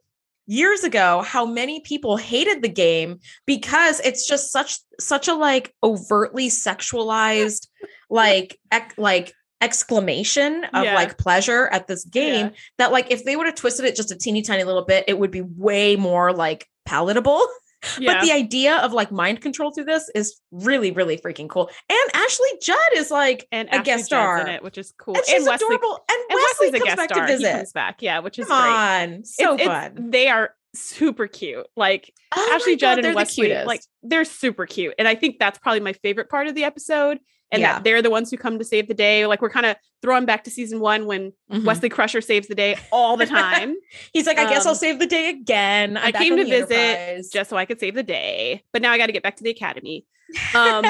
years 0.46 0.84
ago 0.84 1.22
how 1.22 1.46
many 1.46 1.80
people 1.80 2.18
hated 2.18 2.62
the 2.62 2.70
game 2.70 3.20
because 3.46 4.02
it's 4.02 4.28
just 4.28 4.52
such 4.52 4.80
such 5.00 5.30
a 5.30 5.34
like 5.34 5.74
overtly 5.84 6.50
sexualized 6.50 7.68
like 8.10 8.60
ec- 8.74 8.94
like 8.98 9.34
exclamation 9.62 10.66
of 10.74 10.84
yeah. 10.84 10.96
like 10.96 11.18
pleasure 11.18 11.68
at 11.68 11.88
this 11.88 12.04
game 12.06 12.48
yeah. 12.48 12.52
that 12.78 12.92
like 12.92 13.10
if 13.10 13.24
they 13.24 13.36
would 13.36 13.46
have 13.46 13.56
twisted 13.56 13.86
it 13.86 13.96
just 13.96 14.12
a 14.12 14.16
teeny 14.16 14.42
tiny 14.42 14.64
little 14.64 14.84
bit 14.84 15.06
it 15.08 15.18
would 15.18 15.32
be 15.32 15.42
way 15.42 15.96
more 15.96 16.34
like 16.34 16.68
palatable 16.86 17.42
yeah. 18.00 18.14
but 18.14 18.26
the 18.26 18.32
idea 18.32 18.78
of 18.78 18.92
like 18.92 19.12
mind 19.12 19.42
control 19.42 19.72
through 19.72 19.86
this 19.86 20.10
is 20.14 20.42
really 20.52 20.92
really 20.92 21.18
freaking 21.18 21.48
cool 21.48 21.70
and 21.90 22.12
ashley 22.14 22.50
judd 22.62 22.78
is 22.96 23.10
like 23.10 23.48
and 23.52 23.70
a 23.72 23.82
guest 23.82 24.06
star 24.06 24.42
in 24.42 24.48
it 24.48 24.62
which 24.62 24.78
is 24.78 24.94
cool 24.98 25.16
and, 25.16 25.26
she's 25.26 25.46
Wesley, 25.46 25.66
adorable 25.68 26.04
and, 26.10 26.20
and 26.30 26.38
Wesley 26.38 26.68
Wesley's 26.68 26.72
comes 26.72 26.82
a 26.82 26.86
guest 26.86 26.98
back 26.98 27.10
star. 27.10 27.28
to 27.28 27.34
visit 27.34 27.48
he 27.48 27.54
comes 27.54 27.72
back 27.72 28.02
yeah 28.02 28.20
which 28.20 28.38
is 28.38 28.48
Come 28.48 28.62
great 28.62 29.16
on 29.16 29.24
so 29.24 29.54
it's, 29.56 29.64
fun 29.64 29.92
it's, 29.96 30.12
they 30.12 30.28
are 30.28 30.54
super 30.76 31.28
cute. 31.28 31.66
Like 31.76 32.14
oh 32.36 32.52
Ashley 32.54 32.76
Judd 32.76 33.04
and 33.04 33.16
Wesley, 33.16 33.50
the 33.50 33.66
like 33.66 33.82
they're 34.04 34.26
super 34.26 34.66
cute. 34.66 34.94
And 35.00 35.08
I 35.08 35.16
think 35.16 35.40
that's 35.40 35.58
probably 35.58 35.80
my 35.80 35.94
favorite 35.94 36.30
part 36.30 36.48
of 36.48 36.56
the 36.56 36.64
episode. 36.64 37.20
And 37.56 37.62
yeah. 37.62 37.74
that 37.74 37.84
they're 37.84 38.02
the 38.02 38.10
ones 38.10 38.30
who 38.30 38.38
come 38.38 38.60
to 38.60 38.66
save 38.66 38.88
the 38.88 38.94
day. 38.94 39.26
Like 39.26 39.42
we're 39.42 39.50
kind 39.50 39.66
of 39.66 39.78
throwing 40.02 40.26
back 40.26 40.44
to 40.44 40.52
season 40.52 40.82
one 40.82 41.06
when 41.06 41.32
mm-hmm. 41.52 41.66
Wesley 41.66 41.88
Crusher 41.88 42.20
saves 42.20 42.48
the 42.48 42.56
day 42.56 42.78
all 42.92 43.16
the 43.16 43.26
time. 43.26 43.76
He's 44.14 44.28
like, 44.28 44.38
I 44.38 44.44
um, 44.44 44.50
guess 44.50 44.66
I'll 44.66 44.72
um, 44.72 44.78
save 44.78 45.00
the 45.00 45.08
day 45.08 45.30
again. 45.30 45.96
I'm 45.96 46.08
i 46.08 46.12
came 46.12 46.36
to 46.36 46.44
visit 46.44 46.72
Enterprise. 46.72 47.30
just 47.30 47.50
so 47.50 47.56
I 47.56 47.64
could 47.64 47.80
save 47.80 47.96
the 47.96 48.04
day. 48.04 48.64
But 48.74 48.82
now 48.82 48.92
I 48.92 48.98
got 48.98 49.06
to 49.06 49.14
get 49.14 49.24
back 49.24 49.38
to 49.38 49.44
the 49.44 49.52
academy. 49.52 50.06
Um, 50.56 50.84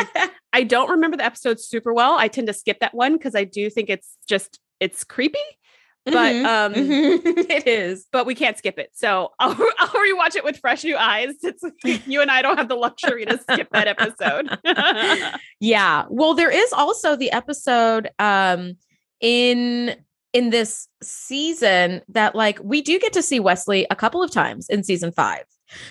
I 0.54 0.64
don't 0.64 0.90
remember 0.90 1.18
the 1.18 1.26
episode 1.26 1.60
super 1.60 1.94
well. 1.94 2.14
I 2.18 2.30
tend 2.30 2.48
to 2.48 2.54
skip 2.54 2.80
that 2.80 2.94
one 2.94 3.18
because 3.18 3.36
I 3.36 3.44
do 3.44 3.70
think 3.70 3.90
it's 3.90 4.18
just 4.26 4.60
it's 4.80 5.04
creepy 5.04 5.38
but 6.06 6.34
mm-hmm. 6.34 6.46
um 6.46 6.74
mm-hmm. 6.74 7.40
it 7.50 7.68
is 7.68 8.06
but 8.12 8.26
we 8.26 8.36
can't 8.36 8.58
skip 8.58 8.78
it. 8.78 8.92
So 8.94 9.32
I'll, 9.40 9.52
I'll 9.80 9.90
rewatch 9.90 10.36
it 10.36 10.44
with 10.44 10.58
fresh 10.58 10.84
new 10.84 10.96
eyes 10.96 11.36
it's 11.42 11.64
you 12.08 12.22
and 12.22 12.32
i 12.32 12.42
don't 12.42 12.58
have 12.58 12.70
the 12.70 12.76
luxury 12.76 13.26
to 13.26 13.38
skip 13.38 13.70
that 13.72 13.88
episode. 13.88 14.50
Yeah. 15.60 16.06
Well 16.10 16.34
there 16.34 16.52
is 16.52 16.72
also 16.74 17.16
the 17.16 17.32
episode 17.32 18.10
um 18.20 18.78
in 19.20 19.96
in 20.34 20.50
this 20.50 20.88
season 21.02 22.02
that 22.10 22.36
like 22.36 22.60
we 22.64 22.82
do 22.82 23.00
get 23.00 23.14
to 23.14 23.22
see 23.22 23.40
wesley 23.40 23.88
a 23.90 23.96
couple 23.96 24.22
of 24.22 24.32
times 24.32 24.70
in 24.70 24.84
season 24.84 25.12
five. 25.12 25.44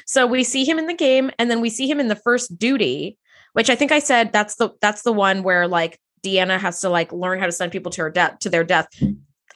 So 0.06 0.26
we 0.26 0.44
see 0.44 0.64
him 0.64 0.78
in 0.78 0.86
the 0.86 0.94
game 0.94 1.30
and 1.38 1.50
then 1.50 1.60
we 1.60 1.70
see 1.70 1.90
him 1.90 1.98
in 1.98 2.08
the 2.08 2.16
first 2.16 2.58
duty 2.58 3.18
which 3.54 3.70
i 3.70 3.74
think 3.74 3.92
i 3.92 3.98
said 3.98 4.32
that's 4.32 4.56
the 4.56 4.70
that's 4.80 5.02
the 5.02 5.12
one 5.12 5.42
where 5.42 5.66
like 5.66 5.98
Deanna 6.24 6.58
has 6.58 6.80
to 6.80 6.88
like 6.88 7.12
learn 7.12 7.38
how 7.38 7.46
to 7.46 7.52
send 7.52 7.70
people 7.70 7.92
to 7.92 8.02
her 8.02 8.10
death 8.10 8.38
to 8.40 8.50
their 8.50 8.64
death 8.64 8.88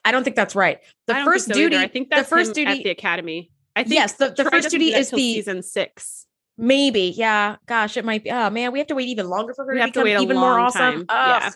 I 0.09 0.11
don't 0.11 0.25
think 0.25 0.37
that's 0.37 0.55
right. 0.55 0.79
The 1.07 1.17
first 1.17 1.49
so 1.49 1.53
duty, 1.53 1.77
either. 1.77 1.85
I 1.85 1.89
think 1.89 2.09
that's 2.09 2.31
the 2.31 2.37
first 2.37 2.55
duty 2.55 2.71
at 2.71 2.83
the 2.83 2.89
academy. 2.89 3.51
I 3.77 3.83
think 3.83 3.95
yes, 3.95 4.15
the, 4.15 4.31
the 4.31 4.51
first 4.51 4.71
duty 4.71 4.95
is 4.95 5.11
the 5.11 5.19
season 5.19 5.63
six. 5.63 6.25
Maybe, 6.57 7.13
yeah. 7.15 7.57
Gosh, 7.67 7.99
it 7.99 8.07
might 8.07 8.25
be. 8.25 8.31
Oh 8.31 8.49
man, 8.49 8.73
we 8.73 8.79
have 8.79 8.89
to 8.89 8.95
wait 8.95 9.09
even 9.09 9.29
longer 9.29 9.53
for 9.53 9.67
her 9.67 9.75
we 9.75 9.81
to 9.81 9.87
become 9.87 10.05
to 10.07 10.19
even 10.19 10.39
more 10.39 10.59
awesome. 10.59 11.05
Oh. 11.11 11.15
Yeah. 11.15 11.51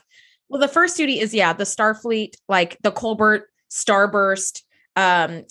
Well, 0.50 0.60
the 0.60 0.68
first 0.68 0.98
duty 0.98 1.18
is 1.18 1.32
yeah, 1.32 1.54
the 1.54 1.64
Starfleet, 1.64 2.34
like 2.46 2.76
the 2.82 2.92
Kolvoord 2.92 3.44
Starburst 3.70 4.60
um 4.96 5.44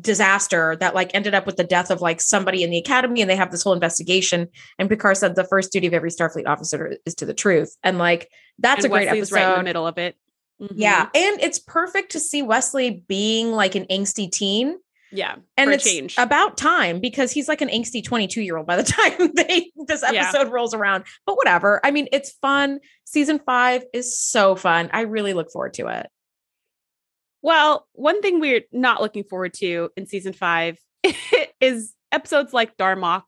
disaster 0.00 0.76
that 0.80 0.96
like 0.96 1.14
ended 1.14 1.34
up 1.34 1.46
with 1.46 1.56
the 1.56 1.64
death 1.64 1.90
of 1.90 2.00
like 2.00 2.20
somebody 2.20 2.64
in 2.64 2.70
the 2.70 2.78
academy 2.78 3.20
and 3.20 3.30
they 3.30 3.36
have 3.36 3.50
this 3.50 3.62
whole 3.62 3.72
investigation 3.72 4.48
and 4.78 4.88
Picard 4.88 5.16
said 5.16 5.34
the 5.34 5.44
first 5.44 5.72
duty 5.72 5.86
of 5.86 5.94
every 5.94 6.10
Starfleet 6.10 6.46
officer 6.46 6.96
is 7.06 7.14
to 7.14 7.26
the 7.26 7.34
truth 7.34 7.76
and 7.82 7.98
like 7.98 8.28
that's 8.58 8.84
and 8.84 8.92
a 8.92 8.96
great 8.96 9.08
episode 9.08 9.34
right 9.34 9.52
in 9.52 9.58
the 9.58 9.64
middle 9.64 9.86
of 9.86 9.98
it 9.98 10.16
Mm-hmm. 10.62 10.74
Yeah. 10.76 11.08
And 11.14 11.40
it's 11.40 11.58
perfect 11.58 12.12
to 12.12 12.20
see 12.20 12.42
Wesley 12.42 13.04
being 13.08 13.52
like 13.52 13.74
an 13.74 13.86
angsty 13.90 14.30
teen. 14.30 14.78
Yeah. 15.10 15.36
And 15.56 15.70
it's 15.70 15.84
change. 15.84 16.14
about 16.16 16.56
time 16.56 17.00
because 17.00 17.32
he's 17.32 17.48
like 17.48 17.60
an 17.60 17.68
angsty 17.68 18.02
22 18.02 18.40
year 18.40 18.56
old 18.56 18.66
by 18.66 18.76
the 18.76 18.82
time 18.84 19.32
they 19.34 19.70
this 19.86 20.02
episode 20.02 20.46
yeah. 20.46 20.50
rolls 20.50 20.72
around. 20.72 21.04
But 21.26 21.36
whatever. 21.36 21.80
I 21.84 21.90
mean, 21.90 22.08
it's 22.12 22.30
fun. 22.30 22.78
Season 23.04 23.40
five 23.44 23.84
is 23.92 24.18
so 24.18 24.54
fun. 24.54 24.88
I 24.92 25.02
really 25.02 25.34
look 25.34 25.50
forward 25.50 25.74
to 25.74 25.88
it. 25.88 26.08
Well, 27.42 27.88
one 27.92 28.22
thing 28.22 28.38
we're 28.38 28.62
not 28.70 29.02
looking 29.02 29.24
forward 29.24 29.52
to 29.54 29.90
in 29.96 30.06
season 30.06 30.32
five 30.32 30.78
is 31.60 31.92
episodes 32.12 32.52
like 32.52 32.76
Darmok 32.76 33.22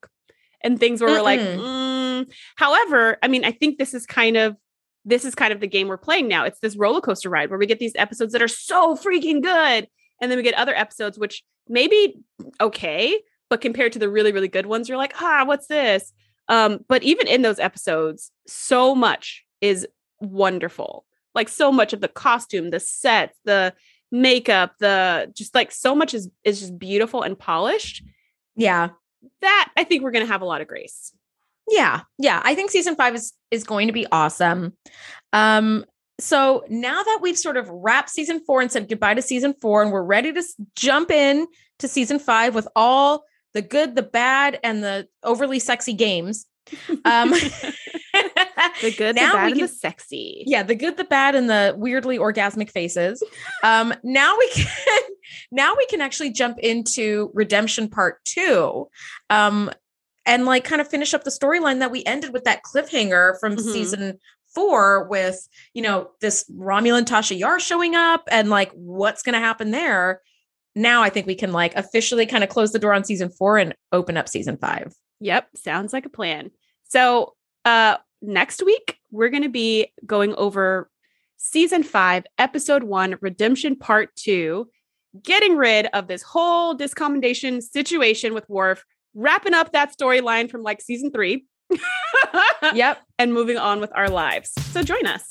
and 0.62 0.78
things 0.78 1.00
where 1.00 1.10
Mm-mm. 1.10 1.16
we're 1.16 1.22
like, 1.22 1.40
mm. 1.40 2.32
however, 2.54 3.18
I 3.22 3.28
mean, 3.28 3.44
I 3.44 3.50
think 3.50 3.76
this 3.76 3.92
is 3.92 4.06
kind 4.06 4.36
of 4.36 4.56
this 5.04 5.24
is 5.24 5.34
kind 5.34 5.52
of 5.52 5.60
the 5.60 5.66
game 5.66 5.88
we're 5.88 5.96
playing 5.96 6.28
now. 6.28 6.44
It's 6.44 6.60
this 6.60 6.76
roller 6.76 7.00
coaster 7.00 7.28
ride 7.28 7.50
where 7.50 7.58
we 7.58 7.66
get 7.66 7.78
these 7.78 7.94
episodes 7.96 8.32
that 8.32 8.42
are 8.42 8.48
so 8.48 8.96
freaking 8.96 9.42
good. 9.42 9.88
And 10.20 10.30
then 10.30 10.36
we 10.36 10.42
get 10.42 10.54
other 10.54 10.74
episodes, 10.74 11.18
which 11.18 11.42
maybe 11.68 12.16
okay, 12.60 13.20
but 13.50 13.60
compared 13.60 13.92
to 13.92 13.98
the 13.98 14.08
really, 14.08 14.32
really 14.32 14.48
good 14.48 14.66
ones, 14.66 14.88
you're 14.88 14.98
like, 14.98 15.14
ah, 15.20 15.44
what's 15.44 15.66
this? 15.66 16.12
Um, 16.48 16.84
but 16.88 17.02
even 17.02 17.26
in 17.26 17.42
those 17.42 17.58
episodes, 17.58 18.30
so 18.46 18.94
much 18.94 19.44
is 19.60 19.86
wonderful. 20.20 21.04
Like 21.34 21.48
so 21.48 21.72
much 21.72 21.92
of 21.92 22.00
the 22.00 22.08
costume, 22.08 22.70
the 22.70 22.80
sets, 22.80 23.38
the 23.44 23.74
makeup, 24.10 24.74
the 24.78 25.30
just 25.34 25.54
like 25.54 25.72
so 25.72 25.94
much 25.94 26.14
is 26.14 26.30
is 26.44 26.60
just 26.60 26.78
beautiful 26.78 27.22
and 27.22 27.38
polished. 27.38 28.02
Yeah. 28.56 28.90
That 29.40 29.70
I 29.76 29.84
think 29.84 30.02
we're 30.02 30.12
gonna 30.12 30.26
have 30.26 30.42
a 30.42 30.46
lot 30.46 30.60
of 30.60 30.68
grace. 30.68 31.12
Yeah. 31.68 32.02
Yeah. 32.18 32.40
I 32.44 32.54
think 32.54 32.70
season 32.70 32.96
five 32.96 33.14
is 33.14 33.32
is 33.50 33.64
going 33.64 33.86
to 33.86 33.92
be 33.92 34.06
awesome. 34.10 34.76
Um, 35.32 35.84
so 36.20 36.64
now 36.68 37.02
that 37.02 37.18
we've 37.22 37.38
sort 37.38 37.56
of 37.56 37.68
wrapped 37.68 38.10
season 38.10 38.40
four 38.46 38.60
and 38.60 38.70
said 38.70 38.88
goodbye 38.88 39.14
to 39.14 39.22
season 39.22 39.54
four, 39.60 39.82
and 39.82 39.90
we're 39.90 40.02
ready 40.02 40.32
to 40.32 40.42
jump 40.76 41.10
in 41.10 41.46
to 41.80 41.88
season 41.88 42.18
five 42.18 42.54
with 42.54 42.68
all 42.76 43.24
the 43.52 43.62
good, 43.62 43.94
the 43.96 44.02
bad, 44.02 44.60
and 44.62 44.82
the 44.82 45.08
overly 45.22 45.58
sexy 45.58 45.92
games. 45.92 46.46
Um, 47.04 47.30
the 48.80 48.94
good, 48.96 49.16
now 49.16 49.32
the 49.32 49.36
bad, 49.36 49.44
we 49.44 49.50
and 49.52 49.54
can- 49.54 49.66
the 49.66 49.68
sexy. 49.68 50.44
yeah, 50.46 50.62
the 50.62 50.74
good, 50.74 50.96
the 50.96 51.04
bad, 51.04 51.34
and 51.34 51.50
the 51.50 51.74
weirdly 51.76 52.18
orgasmic 52.18 52.70
faces. 52.70 53.22
Um, 53.62 53.92
now 54.04 54.36
we 54.38 54.48
can 54.50 55.02
now 55.50 55.74
we 55.76 55.86
can 55.86 56.00
actually 56.00 56.30
jump 56.30 56.58
into 56.58 57.30
redemption 57.34 57.88
part 57.88 58.24
two. 58.24 58.88
Um, 59.30 59.70
and 60.26 60.44
like 60.46 60.64
kind 60.64 60.80
of 60.80 60.88
finish 60.88 61.14
up 61.14 61.24
the 61.24 61.30
storyline 61.30 61.78
that 61.80 61.90
we 61.90 62.04
ended 62.04 62.32
with 62.32 62.44
that 62.44 62.62
cliffhanger 62.62 63.38
from 63.40 63.56
Mhm. 63.56 63.72
season 63.72 64.18
four 64.54 65.04
with, 65.08 65.48
you 65.74 65.82
know, 65.82 66.10
this 66.20 66.44
Romulan 66.50 67.04
Tasha 67.04 67.36
Yar 67.38 67.58
showing 67.58 67.94
up 67.94 68.22
and 68.30 68.48
like 68.50 68.70
what's 68.72 69.22
gonna 69.22 69.38
happen 69.40 69.70
there. 69.70 70.22
Now 70.74 71.02
I 71.02 71.10
think 71.10 71.26
we 71.26 71.34
can 71.34 71.52
like 71.52 71.74
officially 71.76 72.26
kind 72.26 72.44
of 72.44 72.50
close 72.50 72.72
the 72.72 72.78
door 72.78 72.92
on 72.94 73.04
season 73.04 73.30
four 73.30 73.58
and 73.58 73.74
open 73.92 74.16
up 74.16 74.28
season 74.28 74.56
five. 74.56 74.94
Yep, 75.20 75.48
sounds 75.56 75.92
like 75.92 76.06
a 76.06 76.10
plan. 76.10 76.50
So, 76.84 77.34
uh 77.64 77.96
next 78.22 78.62
week 78.64 78.98
we're 79.10 79.28
going 79.28 79.42
to 79.42 79.48
be 79.50 79.92
going 80.06 80.34
over 80.36 80.90
season 81.36 81.82
5, 81.82 82.24
episode 82.38 82.82
1, 82.82 83.16
Redemption 83.20 83.76
Part 83.76 84.16
2, 84.16 84.66
getting 85.22 85.56
rid 85.56 85.86
of 85.92 86.06
this 86.08 86.22
whole 86.22 86.74
discommendation 86.74 87.62
situation 87.62 88.32
with 88.32 88.48
Worf, 88.48 88.84
wrapping 89.14 89.54
up 89.54 89.72
that 89.72 89.92
storyline 89.96 90.50
from 90.50 90.62
like 90.62 90.80
season 90.80 91.10
3. 91.10 91.44
Yep. 92.74 92.98
and 93.18 93.34
moving 93.34 93.58
on 93.58 93.78
with 93.80 93.92
our 93.94 94.08
lives. 94.08 94.50
So 94.72 94.82
join 94.82 95.06
us. 95.06 95.28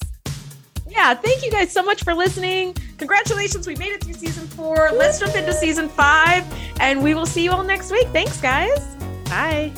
Yeah, 0.88 1.15
thank 1.15 1.43
you 1.43 1.50
guys 1.52 1.72
so 1.72 1.82
much 1.82 2.04
for 2.04 2.13
listening. 2.13 2.76
Congratulations, 2.98 3.65
we 3.65 3.76
made 3.76 3.91
it 3.93 4.04
through 4.04 4.13
season 4.13 4.46
four. 4.48 4.91
Let's 4.93 5.17
jump 5.19 5.36
into 5.36 5.52
season 5.54 5.89
five, 5.89 6.46
and 6.80 7.02
we 7.04 7.15
will 7.15 7.26
see 7.26 7.43
you 7.43 7.52
all 7.52 7.63
next 7.63 7.91
week. 7.91 8.08
Thanks, 8.10 8.39
guys. 8.39 8.78
Bye. 9.26 9.72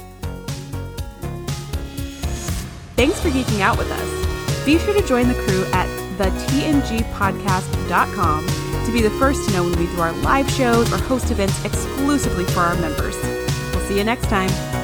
Thanks 2.97 3.21
for 3.21 3.29
geeking 3.29 3.61
out 3.61 3.77
with 3.77 3.89
us. 3.91 4.65
Be 4.65 4.77
sure 4.79 4.93
to 4.99 5.07
join 5.07 5.27
the 5.29 5.35
crew 5.35 5.63
at 5.73 5.87
thetngpodcast.com 6.17 8.47
to 8.85 8.91
be 8.91 9.01
the 9.01 9.11
first 9.11 9.47
to 9.47 9.53
know 9.53 9.63
when 9.63 9.77
we 9.79 9.85
do 9.87 10.01
our 10.01 10.11
live 10.21 10.49
shows 10.51 10.91
or 10.91 10.97
host 10.97 11.31
events 11.31 11.63
exclusively 11.63 12.43
for 12.45 12.59
our 12.61 12.75
members. 12.81 13.15
See 13.87 13.97
you 13.99 14.03
next 14.03 14.27
time. 14.29 14.74